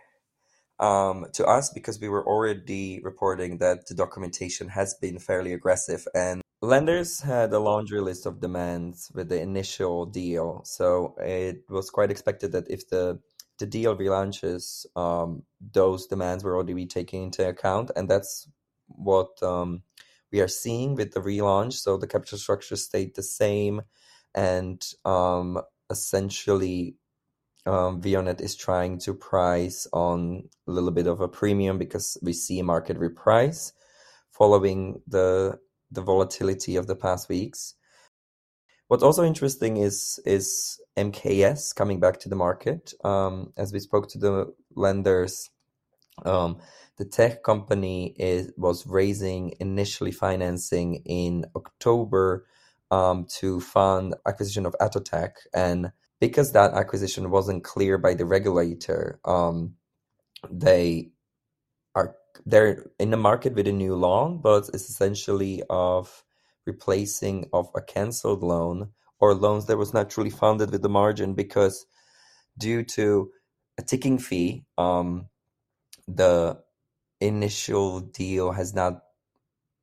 um, 0.80 1.26
to 1.34 1.44
us 1.46 1.70
because 1.70 2.00
we 2.00 2.08
were 2.08 2.26
already 2.26 3.00
reporting 3.02 3.58
that 3.58 3.86
the 3.86 3.94
documentation 3.94 4.68
has 4.68 4.94
been 4.94 5.18
fairly 5.18 5.52
aggressive 5.52 6.06
and 6.14 6.42
lenders 6.60 7.20
had 7.20 7.52
a 7.52 7.58
laundry 7.58 8.00
list 8.00 8.26
of 8.26 8.40
demands 8.40 9.10
with 9.14 9.28
the 9.28 9.40
initial 9.40 10.06
deal. 10.06 10.62
So 10.64 11.14
it 11.18 11.64
was 11.68 11.90
quite 11.90 12.10
expected 12.10 12.52
that 12.52 12.70
if 12.70 12.88
the 12.88 13.20
the 13.58 13.66
deal 13.66 13.96
relaunches, 13.96 14.86
um, 14.94 15.42
those 15.72 16.06
demands 16.06 16.44
were 16.44 16.54
already 16.54 16.74
be 16.74 16.86
taken 16.86 17.24
into 17.24 17.48
account, 17.48 17.90
and 17.96 18.08
that's 18.08 18.48
what 18.86 19.42
um, 19.42 19.82
we 20.30 20.40
are 20.40 20.46
seeing 20.48 20.94
with 20.94 21.12
the 21.12 21.20
relaunch. 21.20 21.72
So 21.72 21.96
the 21.96 22.06
capital 22.06 22.38
structure 22.38 22.76
stayed 22.76 23.16
the 23.16 23.22
same, 23.22 23.82
and 24.32 24.80
um, 25.04 25.60
essentially 25.90 26.94
um, 27.68 28.00
Veonet 28.00 28.40
is 28.40 28.56
trying 28.56 28.98
to 29.00 29.12
price 29.12 29.86
on 29.92 30.48
a 30.66 30.70
little 30.70 30.90
bit 30.90 31.06
of 31.06 31.20
a 31.20 31.28
premium 31.28 31.76
because 31.76 32.16
we 32.22 32.32
see 32.32 32.62
market 32.62 32.98
reprice 32.98 33.72
following 34.30 35.02
the 35.06 35.58
the 35.90 36.02
volatility 36.02 36.76
of 36.76 36.86
the 36.86 36.96
past 36.96 37.28
weeks. 37.28 37.74
What's 38.88 39.02
also 39.02 39.22
interesting 39.22 39.76
is 39.76 40.18
is 40.24 40.80
MKS 40.96 41.74
coming 41.74 42.00
back 42.00 42.18
to 42.20 42.28
the 42.30 42.36
market. 42.36 42.94
Um, 43.04 43.52
as 43.58 43.72
we 43.72 43.80
spoke 43.80 44.08
to 44.10 44.18
the 44.18 44.54
lenders, 44.74 45.50
um, 46.24 46.58
the 46.96 47.04
tech 47.04 47.42
company 47.42 48.14
is 48.18 48.50
was 48.56 48.86
raising 48.86 49.54
initially 49.60 50.12
financing 50.12 51.02
in 51.04 51.44
October 51.54 52.46
um, 52.90 53.26
to 53.40 53.60
fund 53.60 54.14
acquisition 54.26 54.64
of 54.64 54.74
Atotech, 54.80 55.32
and 55.52 55.92
because 56.20 56.52
that 56.52 56.74
acquisition 56.74 57.30
wasn't 57.30 57.64
clear 57.64 57.98
by 57.98 58.14
the 58.14 58.24
regulator, 58.24 59.20
um, 59.24 59.74
they 60.50 61.10
are 61.94 62.16
they're 62.46 62.90
in 62.98 63.10
the 63.10 63.16
market 63.16 63.54
with 63.54 63.66
a 63.66 63.72
new 63.72 63.94
loan, 63.94 64.40
but 64.40 64.68
it's 64.72 64.88
essentially 64.88 65.62
of 65.68 66.24
replacing 66.66 67.48
of 67.52 67.68
a 67.74 67.80
cancelled 67.80 68.42
loan 68.42 68.90
or 69.20 69.34
loans 69.34 69.66
that 69.66 69.76
was 69.76 69.92
not 69.92 70.10
truly 70.10 70.30
funded 70.30 70.70
with 70.70 70.82
the 70.82 70.88
margin 70.88 71.34
because 71.34 71.86
due 72.56 72.84
to 72.84 73.30
a 73.78 73.82
ticking 73.82 74.18
fee, 74.18 74.64
um, 74.76 75.28
the 76.06 76.58
initial 77.20 78.00
deal 78.00 78.52
has 78.52 78.74
not 78.74 79.02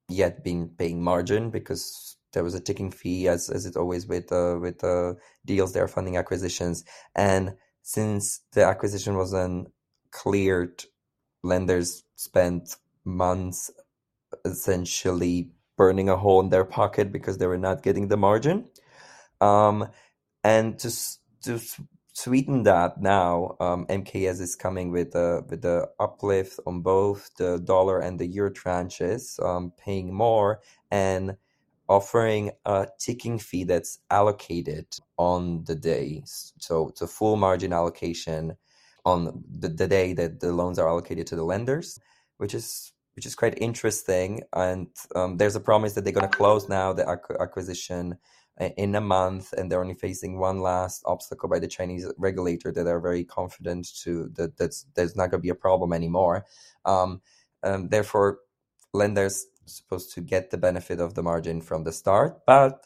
yet 0.08 0.44
been 0.44 0.70
paying 0.70 1.02
margin 1.02 1.50
because 1.50 2.15
there 2.36 2.44
was 2.44 2.54
a 2.54 2.60
ticking 2.60 2.92
fee, 2.92 3.28
as 3.28 3.50
as 3.50 3.66
it 3.66 3.76
always 3.76 4.06
with 4.06 4.32
uh, 4.32 4.60
with 4.62 4.84
uh, 4.84 5.14
deals 5.46 5.74
they 5.74 5.80
are 5.80 5.88
funding 5.88 6.18
acquisitions. 6.18 6.84
And 7.16 7.56
since 7.82 8.42
the 8.52 8.64
acquisition 8.64 9.18
wasn't 9.18 9.70
cleared, 10.12 10.84
lenders 11.42 12.04
spent 12.16 12.76
months 13.04 13.72
essentially 14.44 15.50
burning 15.78 16.10
a 16.10 16.18
hole 16.18 16.42
in 16.42 16.50
their 16.50 16.66
pocket 16.66 17.12
because 17.12 17.38
they 17.38 17.48
were 17.48 17.58
not 17.58 17.84
getting 17.84 18.08
the 18.10 18.18
margin. 18.18 18.70
Um, 19.42 19.90
and 20.44 20.78
to 20.80 20.92
to 21.44 21.60
sweeten 22.14 22.64
that 22.64 23.02
now, 23.02 23.56
um, 23.60 23.86
MKS 23.88 24.40
is 24.42 24.56
coming 24.56 24.92
with 24.92 25.16
a 25.16 25.44
with 25.50 25.62
the 25.62 25.90
uplift 26.00 26.60
on 26.68 26.82
both 26.82 27.32
the 27.38 27.60
dollar 27.60 28.00
and 28.00 28.20
the 28.20 28.28
euro 28.28 28.52
tranches, 28.52 29.42
um, 29.44 29.72
paying 29.78 30.14
more 30.14 30.60
and 30.92 31.38
offering 31.88 32.52
a 32.66 32.88
ticking 33.00 33.38
fee 33.40 33.64
that's 33.64 34.00
allocated 34.10 34.88
on 35.18 35.64
the 35.66 35.76
day. 35.76 36.24
So 36.26 36.90
it's 36.90 37.02
a 37.02 37.08
full 37.08 37.36
margin 37.36 37.74
allocation 37.74 38.56
on 39.06 39.44
the, 39.50 39.70
the 39.70 39.88
day 39.88 40.14
that 40.14 40.40
the 40.40 40.52
loans 40.52 40.80
are 40.80 40.90
allocated 40.90 41.28
to 41.28 41.36
the 41.36 41.44
lenders, 41.44 42.00
which 42.38 42.54
is 42.54 42.92
which 43.16 43.26
is 43.26 43.36
quite 43.36 43.58
interesting. 43.60 44.44
And 44.54 44.88
um, 45.16 45.38
there's 45.38 45.56
a 45.56 45.62
promise 45.62 45.94
that 45.94 46.04
they're 46.04 46.14
going 46.14 46.30
to 46.30 46.38
close 46.38 46.68
now 46.68 46.92
the 46.92 47.08
acquisition 47.40 48.18
in 48.78 48.96
a 48.96 49.02
month, 49.02 49.54
and 49.54 49.72
they're 49.72 49.82
only 49.82 49.96
facing 49.96 50.38
one 50.38 50.62
last 50.62 51.04
obstacle 51.06 51.50
by 51.50 51.60
the 51.60 51.68
Chinese 51.68 52.08
regulator 52.18 52.72
that 52.72 52.88
are 52.88 53.00
very 53.00 53.24
confident 53.24 53.88
to 54.04 54.30
that 54.36 54.58
that's 54.58 54.86
there's 54.96 55.16
not 55.16 55.30
going 55.30 55.42
to 55.42 55.46
be 55.46 55.50
a 55.50 55.56
problem 55.56 55.94
anymore. 55.94 56.46
Um, 56.86 57.22
um, 57.64 57.90
therefore, 57.90 58.40
lenders 58.94 59.46
supposed 59.66 60.14
to 60.14 60.22
get 60.22 60.52
the 60.52 60.58
benefit 60.58 61.00
of 61.00 61.14
the 61.14 61.24
margin 61.24 61.62
from 61.62 61.84
the 61.84 61.92
start. 61.92 62.46
But 62.46 62.86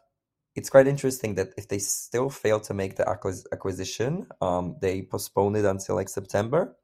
it's 0.56 0.70
quite 0.70 0.88
interesting 0.88 1.36
that 1.36 1.54
if 1.58 1.68
they 1.68 1.80
still 1.80 2.30
fail 2.30 2.60
to 2.62 2.74
make 2.74 2.96
the 2.96 3.08
acquisition, 3.08 4.28
um, 4.42 4.76
they 4.82 5.02
postpone 5.02 5.56
it 5.56 5.66
until 5.66 5.96
like 5.96 6.10
September, 6.10 6.76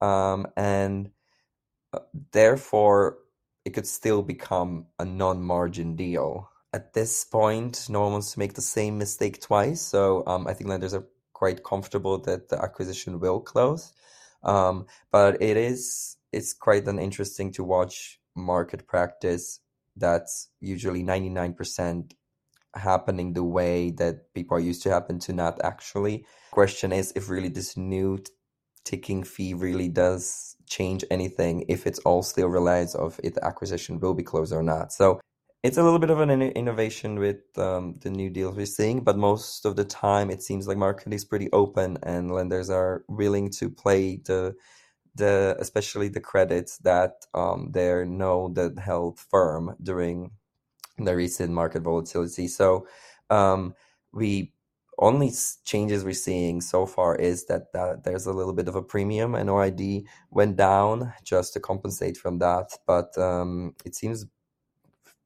um, 0.00 0.46
and 0.56 1.10
uh, 1.92 2.00
therefore 2.32 3.18
it 3.64 3.70
could 3.70 3.86
still 3.86 4.22
become 4.22 4.86
a 4.98 5.04
non-margin 5.04 5.96
deal. 5.96 6.50
At 6.72 6.92
this 6.92 7.24
point, 7.24 7.86
no 7.88 8.00
one 8.02 8.12
wants 8.12 8.32
to 8.32 8.38
make 8.38 8.54
the 8.54 8.60
same 8.60 8.98
mistake 8.98 9.40
twice, 9.40 9.80
so 9.80 10.24
um, 10.26 10.46
I 10.46 10.54
think 10.54 10.68
lenders 10.68 10.92
are 10.92 11.06
quite 11.32 11.62
comfortable 11.62 12.18
that 12.18 12.48
the 12.48 12.60
acquisition 12.60 13.20
will 13.20 13.40
close. 13.40 13.92
Um, 14.42 14.86
but 15.10 15.40
it 15.40 15.56
is 15.56 16.16
it's 16.32 16.52
quite 16.52 16.86
an 16.88 16.98
interesting 16.98 17.52
to 17.52 17.64
watch 17.64 18.20
market 18.34 18.86
practice 18.86 19.60
that's 19.96 20.48
usually 20.60 21.02
99% 21.02 22.12
happening 22.74 23.32
the 23.32 23.44
way 23.44 23.90
that 23.92 24.34
people 24.34 24.56
are 24.56 24.60
used 24.60 24.82
to 24.82 24.90
happen 24.90 25.18
to 25.20 25.32
not 25.32 25.60
actually. 25.62 26.24
Question 26.50 26.92
is 26.92 27.12
if 27.14 27.28
really 27.28 27.48
this 27.48 27.76
new 27.76 28.18
ticking 28.84 29.22
fee 29.22 29.54
really 29.54 29.88
does 29.88 30.56
change 30.66 31.04
anything 31.10 31.64
if 31.68 31.86
it's 31.86 31.98
all 32.00 32.22
still 32.22 32.48
relies 32.48 32.94
of 32.94 33.20
if 33.22 33.34
the 33.34 33.44
acquisition 33.44 34.00
will 34.00 34.14
be 34.14 34.22
closed 34.22 34.52
or 34.52 34.62
not. 34.62 34.92
So 34.92 35.20
it's 35.62 35.78
a 35.78 35.82
little 35.82 35.98
bit 35.98 36.10
of 36.10 36.20
an 36.20 36.30
innovation 36.42 37.18
with 37.18 37.56
um, 37.56 37.94
the 38.02 38.10
new 38.10 38.28
deals 38.28 38.56
we're 38.56 38.66
seeing, 38.66 39.00
but 39.02 39.16
most 39.16 39.64
of 39.64 39.76
the 39.76 39.84
time 39.84 40.30
it 40.30 40.42
seems 40.42 40.68
like 40.68 40.76
market 40.76 41.12
is 41.12 41.24
pretty 41.24 41.50
open 41.52 41.96
and 42.02 42.30
lenders 42.30 42.68
are 42.68 43.04
willing 43.08 43.50
to 43.52 43.70
play 43.70 44.20
the 44.26 44.54
the 45.14 45.56
especially 45.60 46.08
the 46.08 46.20
credits 46.20 46.78
that 46.78 47.26
um, 47.34 47.70
they 47.72 48.04
know 48.04 48.48
that 48.54 48.78
held 48.78 49.18
firm 49.18 49.76
during 49.82 50.30
the 50.98 51.14
recent 51.14 51.52
market 51.52 51.82
volatility. 51.82 52.48
So 52.48 52.86
um, 53.30 53.74
we 54.12 54.52
only 54.98 55.32
changes 55.64 56.04
we're 56.04 56.12
seeing 56.12 56.60
so 56.60 56.86
far 56.86 57.16
is 57.16 57.46
that, 57.46 57.72
that 57.72 58.04
there's 58.04 58.26
a 58.26 58.32
little 58.32 58.52
bit 58.52 58.68
of 58.68 58.76
a 58.76 58.82
premium 58.82 59.34
and 59.34 59.48
OID 59.48 60.04
went 60.30 60.56
down 60.56 61.12
just 61.24 61.52
to 61.54 61.60
compensate 61.60 62.16
from 62.16 62.38
that. 62.38 62.70
But 62.86 63.16
um, 63.18 63.74
it 63.84 63.94
seems 63.94 64.26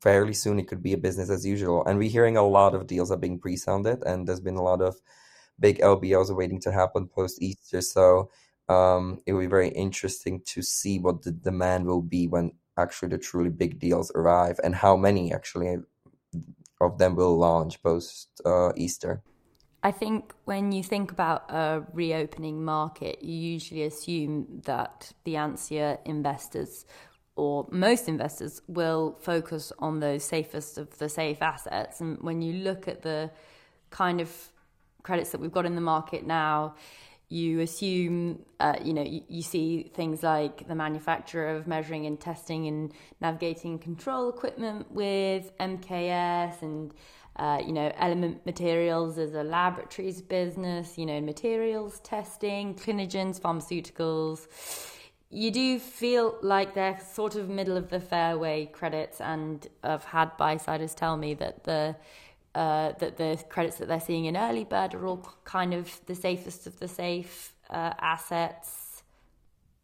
fairly 0.01 0.33
soon 0.33 0.59
it 0.59 0.69
could 0.69 0.83
be 0.83 0.95
a 0.95 0.99
business 0.99 1.29
as 1.29 1.45
usual. 1.45 1.85
And 1.85 1.99
we're 1.99 2.11
hearing 2.11 2.37
a 2.37 2.47
lot 2.47 2.75
of 2.75 2.87
deals 2.87 3.11
are 3.11 3.17
being 3.17 3.39
pre-sounded 3.39 4.03
and 4.05 4.27
there's 4.27 4.41
been 4.41 4.57
a 4.57 4.63
lot 4.63 4.81
of 4.81 4.97
big 5.61 5.81
LBOs 5.81 6.35
waiting 6.35 6.61
to 6.61 6.73
happen 6.73 7.07
post 7.07 7.43
Easter. 7.43 7.81
So 7.83 8.31
um, 8.69 9.21
it 9.27 9.33
will 9.33 9.41
be 9.41 9.47
very 9.47 9.69
interesting 9.69 10.43
to 10.47 10.63
see 10.63 10.99
what 10.99 11.23
the 11.23 11.33
demand 11.33 11.87
will 11.87 12.03
be 12.03 12.27
when 12.27 12.53
actually 12.77 13.09
the 13.09 13.19
truly 13.19 13.51
big 13.51 13.79
deals 13.79 14.13
arrive 14.15 14.61
and 14.63 14.75
how 14.75 14.97
many 14.97 15.33
actually 15.33 15.77
of 16.81 16.99
them 16.99 17.17
will 17.17 17.37
launch 17.37 17.83
post 17.83 18.41
uh, 18.45 18.73
Easter. 18.77 19.23
I 19.83 19.93
think 19.93 20.33
when 20.45 20.73
you 20.73 20.83
think 20.83 21.13
about 21.13 21.51
a 21.51 21.85
reopening 21.93 22.65
market, 22.65 23.23
you 23.23 23.35
usually 23.35 23.85
assume 23.85 24.63
that 24.65 25.13
the 25.25 25.35
ansia 25.35 25.99
investors 26.05 26.85
or 27.37 27.69
most 27.71 28.09
investors 28.09 28.61
will 28.67 29.17
focus 29.21 29.73
on 29.79 30.01
those 30.01 30.25
safest 30.25 30.77
of 30.77 30.99
the 30.99 31.09
safe 31.09 31.41
assets. 31.41 32.01
And 32.01 32.21
when 32.21 32.43
you 32.43 32.65
look 32.65 32.89
at 32.89 33.03
the 33.03 33.31
kind 33.91 34.21
of 34.21 34.53
credits 35.05 35.31
that 35.31 35.41
we've 35.41 35.53
got 35.53 35.65
in 35.65 35.77
the 35.77 35.81
market 35.81 36.27
now, 36.27 36.75
you 37.29 37.61
assume, 37.61 38.43
uh, 38.59 38.77
you 38.83 38.95
know, 38.95 39.03
you, 39.03 39.23
you, 39.29 39.43
see 39.43 39.91
things 39.95 40.23
like 40.23 40.67
the 40.67 40.75
manufacturer 40.75 41.57
of 41.57 41.67
measuring 41.67 42.07
and 42.07 42.19
testing 42.19 42.67
and 42.67 42.93
navigating 43.21 43.79
control 43.79 44.31
equipment 44.31 44.91
with 44.91 45.57
MKS 45.59 46.63
and, 46.63 46.95
uh, 47.37 47.61
you 47.65 47.73
know, 47.73 47.93
Element 47.99 48.47
Materials 48.47 49.19
as 49.19 49.35
a 49.35 49.43
laboratories 49.43 50.23
business, 50.23 50.97
you 50.97 51.05
know, 51.05 51.21
materials 51.21 52.01
testing, 52.01 52.75
Clinigen's, 52.75 53.39
pharmaceuticals. 53.39 54.47
You 55.31 55.51
do 55.51 55.79
feel 55.79 56.39
like 56.41 56.75
they're 56.75 56.99
sort 57.13 57.37
of 57.37 57.51
middle 57.51 57.77
of 57.77 57.91
the 57.91 58.01
fairway 58.01 58.65
credits, 58.65 59.21
and 59.21 59.67
I've 59.85 60.05
had 60.05 60.35
buy 60.39 60.57
siders 60.57 60.95
tell 60.95 61.19
me 61.19 61.35
that 61.35 61.65
the 61.65 61.97
uh, 62.59 62.93
that 62.99 63.17
the 63.17 63.41
credits 63.49 63.77
that 63.79 63.87
they're 63.87 64.01
seeing 64.01 64.25
in 64.25 64.37
early 64.37 64.65
bird 64.65 64.93
are 64.93 65.07
all 65.07 65.25
kind 65.45 65.73
of 65.73 66.01
the 66.07 66.15
safest 66.15 66.67
of 66.67 66.81
the 66.81 66.89
safe 66.89 67.55
uh, 67.71 67.93
assets. 68.01 69.05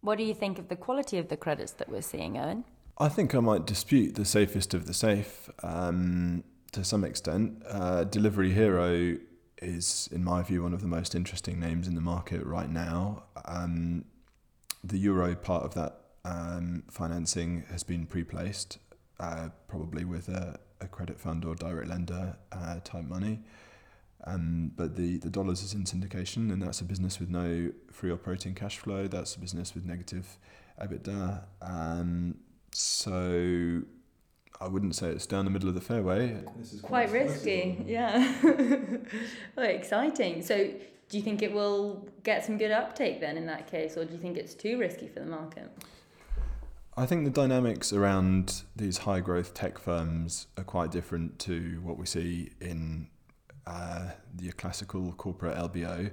What 0.00 0.18
do 0.18 0.24
you 0.24 0.34
think 0.34 0.58
of 0.58 0.66
the 0.66 0.74
quality 0.74 1.18
of 1.18 1.28
the 1.28 1.36
credits 1.36 1.70
that 1.74 1.88
we're 1.88 2.02
seeing, 2.02 2.36
Owen? 2.36 2.64
I 2.98 3.08
think 3.08 3.32
I 3.32 3.38
might 3.38 3.64
dispute 3.64 4.16
the 4.16 4.24
safest 4.24 4.74
of 4.74 4.86
the 4.86 4.94
safe 4.94 5.48
um, 5.62 6.42
to 6.72 6.82
some 6.82 7.04
extent. 7.04 7.62
Uh, 7.68 8.02
Delivery 8.02 8.52
Hero 8.52 9.18
is, 9.62 10.08
in 10.10 10.24
my 10.24 10.42
view, 10.42 10.64
one 10.64 10.74
of 10.74 10.80
the 10.80 10.88
most 10.88 11.14
interesting 11.14 11.60
names 11.60 11.86
in 11.86 11.94
the 11.94 12.00
market 12.00 12.44
right 12.44 12.68
now. 12.68 13.22
Um, 13.44 14.04
the 14.82 14.98
euro 14.98 15.36
part 15.36 15.62
of 15.62 15.74
that 15.74 16.00
um, 16.24 16.82
financing 16.90 17.66
has 17.70 17.84
been 17.84 18.04
pre 18.04 18.24
placed, 18.24 18.78
uh, 19.20 19.50
probably 19.68 20.04
with 20.04 20.28
a, 20.28 20.58
a 20.84 20.88
credit 20.88 21.18
fund 21.18 21.44
or 21.44 21.54
direct 21.54 21.88
lender 21.88 22.36
uh, 22.52 22.80
type 22.84 23.04
money. 23.04 23.40
Um, 24.26 24.72
but 24.76 24.96
the, 24.96 25.18
the 25.18 25.28
dollars 25.28 25.62
is 25.62 25.74
in 25.74 25.84
syndication, 25.84 26.52
and 26.52 26.62
that's 26.62 26.80
a 26.80 26.84
business 26.84 27.20
with 27.20 27.28
no 27.28 27.70
free 27.90 28.10
operating 28.10 28.54
cash 28.54 28.78
flow. 28.78 29.06
That's 29.06 29.34
a 29.34 29.40
business 29.40 29.74
with 29.74 29.84
negative 29.84 30.38
EBITDA. 30.80 31.42
Um, 31.60 32.36
so 32.72 33.82
I 34.60 34.68
wouldn't 34.68 34.94
say 34.94 35.08
it's 35.08 35.26
down 35.26 35.44
the 35.44 35.50
middle 35.50 35.68
of 35.68 35.74
the 35.74 35.80
fairway. 35.80 36.40
This 36.56 36.72
is 36.72 36.80
quite, 36.80 37.08
quite 37.08 37.12
risky, 37.12 37.84
yeah. 37.86 38.34
well, 39.56 39.66
exciting. 39.66 40.42
So, 40.42 40.70
do 41.10 41.18
you 41.18 41.22
think 41.22 41.42
it 41.42 41.52
will 41.52 42.08
get 42.22 42.44
some 42.44 42.56
good 42.56 42.70
uptake 42.70 43.20
then 43.20 43.36
in 43.36 43.46
that 43.46 43.70
case, 43.70 43.96
or 43.96 44.04
do 44.06 44.12
you 44.12 44.18
think 44.18 44.38
it's 44.38 44.54
too 44.54 44.78
risky 44.78 45.06
for 45.06 45.20
the 45.20 45.26
market? 45.26 45.70
I 46.96 47.06
think 47.06 47.24
the 47.24 47.30
dynamics 47.30 47.92
around 47.92 48.62
these 48.76 48.98
high 48.98 49.18
growth 49.18 49.52
tech 49.52 49.78
firms 49.78 50.46
are 50.56 50.62
quite 50.62 50.92
different 50.92 51.40
to 51.40 51.80
what 51.82 51.98
we 51.98 52.06
see 52.06 52.50
in 52.60 53.08
uh, 53.66 54.10
the 54.32 54.52
classical 54.52 55.12
corporate 55.14 55.56
LBO. 55.56 56.12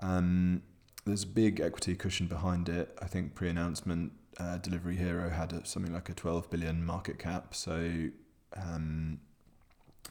Um, 0.00 0.62
there's 1.04 1.24
a 1.24 1.28
big 1.28 1.60
equity 1.60 1.96
cushion 1.96 2.28
behind 2.28 2.68
it. 2.68 2.96
I 3.02 3.06
think 3.06 3.34
pre 3.34 3.48
announcement, 3.48 4.12
uh, 4.38 4.58
Delivery 4.58 4.94
Hero 4.94 5.28
had 5.28 5.52
a, 5.52 5.66
something 5.66 5.92
like 5.92 6.08
a 6.08 6.14
12 6.14 6.50
billion 6.50 6.86
market 6.86 7.18
cap. 7.18 7.52
So 7.56 8.08
um, 8.56 9.18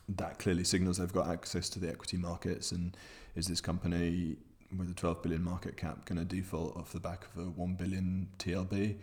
that 0.09 0.39
clearly 0.39 0.65
signals 0.65 0.97
they've 0.97 1.13
got 1.13 1.29
access 1.29 1.69
to 1.69 1.79
the 1.79 1.87
equity 1.87 2.17
markets. 2.17 2.73
And 2.73 2.97
is 3.35 3.47
this 3.47 3.61
company 3.61 4.35
with 4.77 4.91
a 4.91 4.93
12 4.93 5.23
billion 5.23 5.41
market 5.41 5.77
cap 5.77 6.03
going 6.03 6.19
to 6.19 6.25
default 6.25 6.75
off 6.75 6.91
the 6.91 6.99
back 6.99 7.27
of 7.33 7.41
a 7.41 7.49
1 7.49 7.75
billion 7.75 8.27
TLB? 8.39 8.97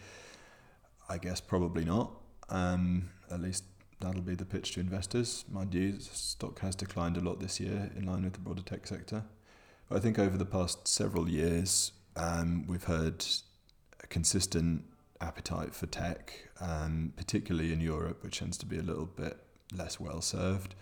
I 1.09 1.19
guess 1.19 1.41
probably 1.41 1.85
not. 1.85 2.13
Um, 2.49 3.11
at 3.31 3.41
least 3.41 3.65
that'll 4.01 4.23
be 4.23 4.35
the 4.35 4.45
pitch 4.45 4.73
to 4.73 4.81
investors. 4.81 5.45
Mind 5.51 5.75
you, 5.75 5.99
stock 6.01 6.61
has 6.61 6.75
declined 6.75 7.17
a 7.17 7.21
lot 7.21 7.41
this 7.41 7.61
year 7.61 7.91
in 7.97 8.07
line 8.07 8.25
with 8.25 8.35
the 8.35 8.41
broader 8.41 8.63
tech 8.63 8.87
sector. 8.87 9.25
But 9.89 9.97
I 9.97 10.01
think 10.01 10.19
over 10.19 10.37
the 10.37 10.47
past 10.47 10.89
several 10.89 11.29
years, 11.29 11.93
um, 12.17 12.67
we've 12.67 12.85
heard 12.85 13.25
a 14.03 14.07
consistent 14.07 14.85
appetite 15.21 15.75
for 15.75 15.87
tech, 15.87 16.33
um, 16.61 17.13
particularly 17.17 17.73
in 17.73 17.81
Europe, 17.81 18.23
which 18.23 18.39
tends 18.41 18.59
to 18.59 18.67
be 18.67 18.79
a 18.79 18.83
little 18.83 19.07
bit 19.07 19.39
less 19.73 20.01
well 20.01 20.21
served. 20.21 20.75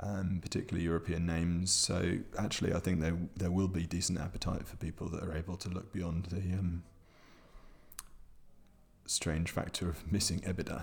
Um, 0.00 0.40
particularly 0.42 0.84
European 0.84 1.26
names. 1.26 1.70
So 1.70 2.18
actually, 2.36 2.74
I 2.74 2.80
think 2.80 3.00
there 3.00 3.16
there 3.36 3.52
will 3.52 3.68
be 3.68 3.86
decent 3.86 4.18
appetite 4.18 4.66
for 4.66 4.76
people 4.76 5.08
that 5.10 5.22
are 5.22 5.36
able 5.36 5.56
to 5.58 5.68
look 5.68 5.92
beyond 5.92 6.24
the 6.24 6.58
um, 6.58 6.82
strange 9.12 9.50
factor 9.50 9.88
of 9.88 10.10
missing 10.10 10.40
EBITDA. 10.40 10.82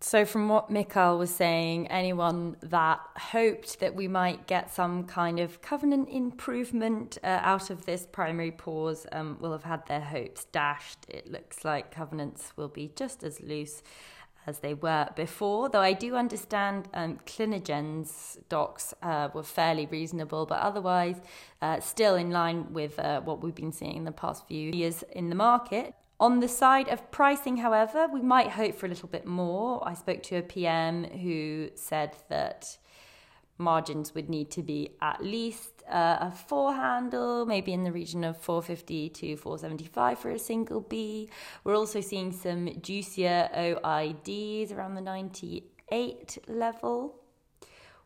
So, 0.00 0.26
from 0.26 0.50
what 0.50 0.68
Mikhail 0.68 1.16
was 1.16 1.34
saying, 1.34 1.86
anyone 1.88 2.56
that 2.60 3.00
hoped 3.16 3.80
that 3.80 3.94
we 3.94 4.06
might 4.06 4.46
get 4.46 4.70
some 4.70 5.04
kind 5.04 5.40
of 5.40 5.62
covenant 5.62 6.10
improvement 6.10 7.16
uh, 7.24 7.40
out 7.40 7.70
of 7.70 7.86
this 7.86 8.06
primary 8.12 8.50
pause 8.50 9.06
um, 9.12 9.38
will 9.40 9.52
have 9.52 9.64
had 9.64 9.86
their 9.86 10.02
hopes 10.02 10.44
dashed. 10.44 10.98
It 11.08 11.32
looks 11.32 11.64
like 11.64 11.90
covenants 11.90 12.52
will 12.54 12.68
be 12.68 12.92
just 12.94 13.24
as 13.24 13.40
loose 13.40 13.82
as 14.46 14.58
they 14.58 14.74
were 14.74 15.08
before, 15.16 15.68
though 15.68 15.80
I 15.80 15.94
do 15.94 16.16
understand 16.16 16.88
um, 16.92 17.18
Clinigen's 17.24 18.38
docs 18.48 18.92
uh, 19.02 19.28
were 19.32 19.42
fairly 19.42 19.86
reasonable, 19.86 20.44
but 20.46 20.58
otherwise 20.60 21.16
uh, 21.62 21.80
still 21.80 22.14
in 22.14 22.30
line 22.30 22.72
with 22.72 22.98
uh, 22.98 23.20
what 23.22 23.42
we've 23.42 23.54
been 23.54 23.72
seeing 23.72 23.96
in 23.96 24.04
the 24.04 24.12
past 24.12 24.46
few 24.46 24.70
years 24.72 25.02
in 25.12 25.30
the 25.30 25.34
market. 25.34 25.94
On 26.20 26.38
the 26.38 26.48
side 26.48 26.88
of 26.88 27.10
pricing, 27.10 27.56
however, 27.56 28.06
we 28.12 28.22
might 28.22 28.50
hope 28.50 28.76
for 28.76 28.86
a 28.86 28.88
little 28.88 29.08
bit 29.08 29.26
more. 29.26 29.86
I 29.86 29.94
spoke 29.94 30.22
to 30.24 30.36
a 30.36 30.42
PM 30.42 31.04
who 31.04 31.70
said 31.74 32.14
that 32.28 32.78
margins 33.58 34.14
would 34.14 34.28
need 34.28 34.50
to 34.52 34.62
be 34.62 34.90
at 35.00 35.22
least 35.24 35.82
uh, 35.88 36.18
a 36.20 36.30
four 36.30 36.72
handle, 36.72 37.46
maybe 37.46 37.72
in 37.72 37.82
the 37.82 37.90
region 37.90 38.22
of 38.22 38.36
450 38.36 39.08
to 39.10 39.36
475 39.36 40.18
for 40.18 40.30
a 40.30 40.38
single 40.38 40.80
B. 40.80 41.30
We're 41.64 41.76
also 41.76 42.00
seeing 42.00 42.30
some 42.30 42.80
juicier 42.80 43.48
OIDs 43.56 44.72
around 44.72 44.94
the 44.94 45.00
98 45.00 46.38
level. 46.46 47.16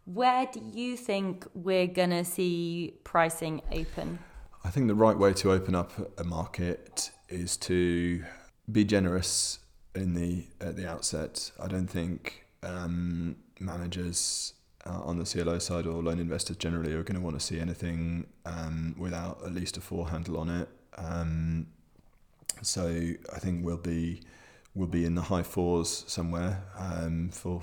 Where 0.06 0.48
do 0.50 0.60
you 0.64 0.96
think 0.96 1.46
we're 1.52 1.86
going 1.86 2.10
to 2.10 2.24
see 2.24 2.94
pricing 3.04 3.60
open? 3.70 4.18
I 4.64 4.70
think 4.70 4.88
the 4.88 4.94
right 4.94 5.16
way 5.16 5.34
to 5.34 5.52
open 5.52 5.74
up 5.74 5.92
a 6.18 6.24
market 6.24 7.10
is 7.28 7.56
to 7.56 8.24
be 8.70 8.84
generous 8.84 9.58
in 9.94 10.14
the 10.14 10.46
at 10.60 10.76
the 10.76 10.88
outset. 10.88 11.50
I 11.62 11.68
don't 11.68 11.88
think 11.88 12.44
um, 12.62 13.36
managers 13.60 14.54
uh, 14.86 15.00
on 15.02 15.18
the 15.18 15.24
CLO 15.24 15.58
side 15.58 15.86
or 15.86 16.02
loan 16.02 16.18
investors 16.18 16.56
generally 16.56 16.92
are 16.92 17.02
going 17.02 17.16
to 17.16 17.20
want 17.20 17.38
to 17.38 17.44
see 17.44 17.60
anything 17.60 18.26
um, 18.46 18.94
without 18.98 19.40
at 19.44 19.52
least 19.52 19.76
a 19.76 19.80
four 19.80 20.08
handle 20.08 20.38
on 20.38 20.48
it. 20.48 20.68
Um, 20.96 21.66
so 22.62 22.86
I 23.34 23.38
think 23.38 23.64
we'll 23.64 23.76
be 23.76 24.22
we'll 24.74 24.88
be 24.88 25.04
in 25.04 25.14
the 25.14 25.22
high 25.22 25.42
fours 25.42 26.04
somewhere 26.06 26.62
um, 26.78 27.30
for 27.30 27.62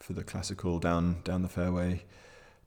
for 0.00 0.12
the 0.12 0.24
classical 0.24 0.78
down 0.78 1.22
down 1.24 1.42
the 1.42 1.48
fairway 1.48 2.04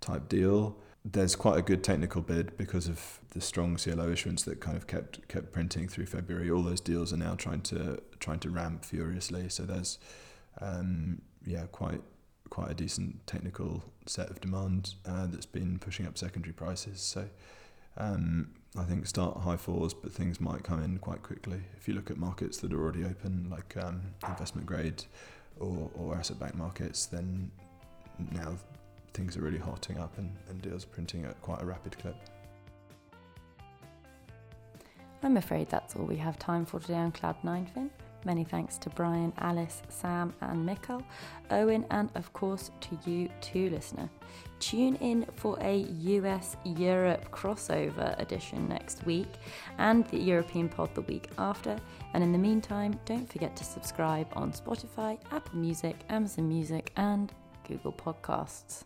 type 0.02 0.28
deal 0.30 0.76
there's 1.12 1.36
quite 1.36 1.58
a 1.58 1.62
good 1.62 1.84
technical 1.84 2.22
bid 2.22 2.58
because 2.58 2.88
of 2.88 3.20
the 3.32 3.42
strong 3.42 3.78
CLO 3.78 4.10
issuance 4.10 4.44
that 4.44 4.60
kind 4.60 4.76
of 4.76 4.88
kept 4.88 5.28
kept 5.28 5.52
printing 5.52 5.88
through 5.88 6.06
February. 6.06 6.50
All 6.50 6.62
those 6.62 6.82
deals 6.82 7.14
are 7.14 7.18
now 7.18 7.36
trying 7.36 7.62
to 7.62 8.02
trying 8.20 8.40
to 8.40 8.50
ramp 8.50 8.86
furiously. 8.86 9.50
So 9.50 9.64
there's 9.64 9.98
um, 10.62 11.22
yeah 11.46 11.66
quite 11.72 12.02
quite 12.50 12.72
a 12.72 12.74
decent 12.74 13.26
technical 13.28 13.84
set 14.06 14.30
of 14.30 14.42
demand 14.42 14.96
uh, 15.06 15.28
that's 15.28 15.46
been 15.46 15.80
pushing 15.80 16.06
up 16.06 16.18
secondary 16.18 16.54
prices. 16.54 17.00
So 17.02 17.28
um, 17.98 18.50
I 18.78 18.84
think 18.84 19.06
start 19.08 19.38
high 19.38 19.58
fours, 19.58 19.94
but 19.94 20.12
things 20.12 20.40
might 20.40 20.64
come 20.64 20.82
in 20.84 20.98
quite 20.98 21.24
quickly. 21.24 21.62
If 21.78 21.88
you 21.88 21.94
look 21.94 22.10
at 22.10 22.18
markets 22.18 22.58
that 22.60 22.74
are 22.74 22.82
already 22.82 23.04
open, 23.04 23.48
like 23.50 23.76
um, 23.78 24.02
investment 24.28 24.68
grade 24.68 25.04
or, 25.60 25.90
or 25.94 26.16
asset 26.16 26.40
backed 26.40 26.56
markets, 26.56 27.06
then 27.06 27.52
now 28.32 28.58
things 29.14 29.38
are 29.38 29.42
really 29.42 29.58
hotting 29.58 29.98
up 29.98 30.18
and, 30.18 30.36
and 30.50 30.62
deals 30.62 30.86
printing 30.86 31.26
at 31.26 31.40
quite 31.42 31.62
a 31.62 31.66
rapid 31.66 31.98
clip. 31.98 32.16
I'm 35.22 35.38
afraid 35.38 35.70
that's 35.70 35.96
all 35.96 36.06
we 36.06 36.16
have 36.18 36.40
time 36.40 36.66
for 36.66 36.80
today 36.80 36.94
on 36.96 37.12
Cloud9 37.12 37.70
Fin. 37.74 37.90
Many 38.26 38.44
thanks 38.44 38.78
to 38.80 38.90
Brian, 38.90 39.32
Alice, 39.38 39.82
Sam, 39.88 40.34
and 40.42 40.68
Mikkel, 40.68 41.04
Owen, 41.52 41.86
and 41.90 42.10
of 42.16 42.32
course 42.34 42.70
to 42.82 43.00
you 43.10 43.30
too, 43.40 43.70
listener. 43.70 44.10
Tune 44.60 44.96
in 44.96 45.26
for 45.36 45.58
a 45.62 45.78
US 45.78 46.58
Europe 46.66 47.32
crossover 47.32 48.20
edition 48.20 48.68
next 48.68 49.06
week 49.06 49.28
and 49.78 50.06
the 50.08 50.20
European 50.20 50.68
pod 50.68 50.94
the 50.96 51.02
week 51.02 51.30
after. 51.38 51.78
And 52.14 52.22
in 52.22 52.34
the 52.34 52.38
meantime, 52.38 53.00
don't 53.06 53.30
forget 53.32 53.56
to 53.56 53.64
subscribe 53.64 54.28
on 54.34 54.52
Spotify, 54.52 55.18
Apple 55.32 55.58
Music, 55.58 55.96
Amazon 56.10 56.50
Music, 56.50 56.92
and 56.98 57.32
Google 57.66 57.94
Podcasts. 57.94 58.84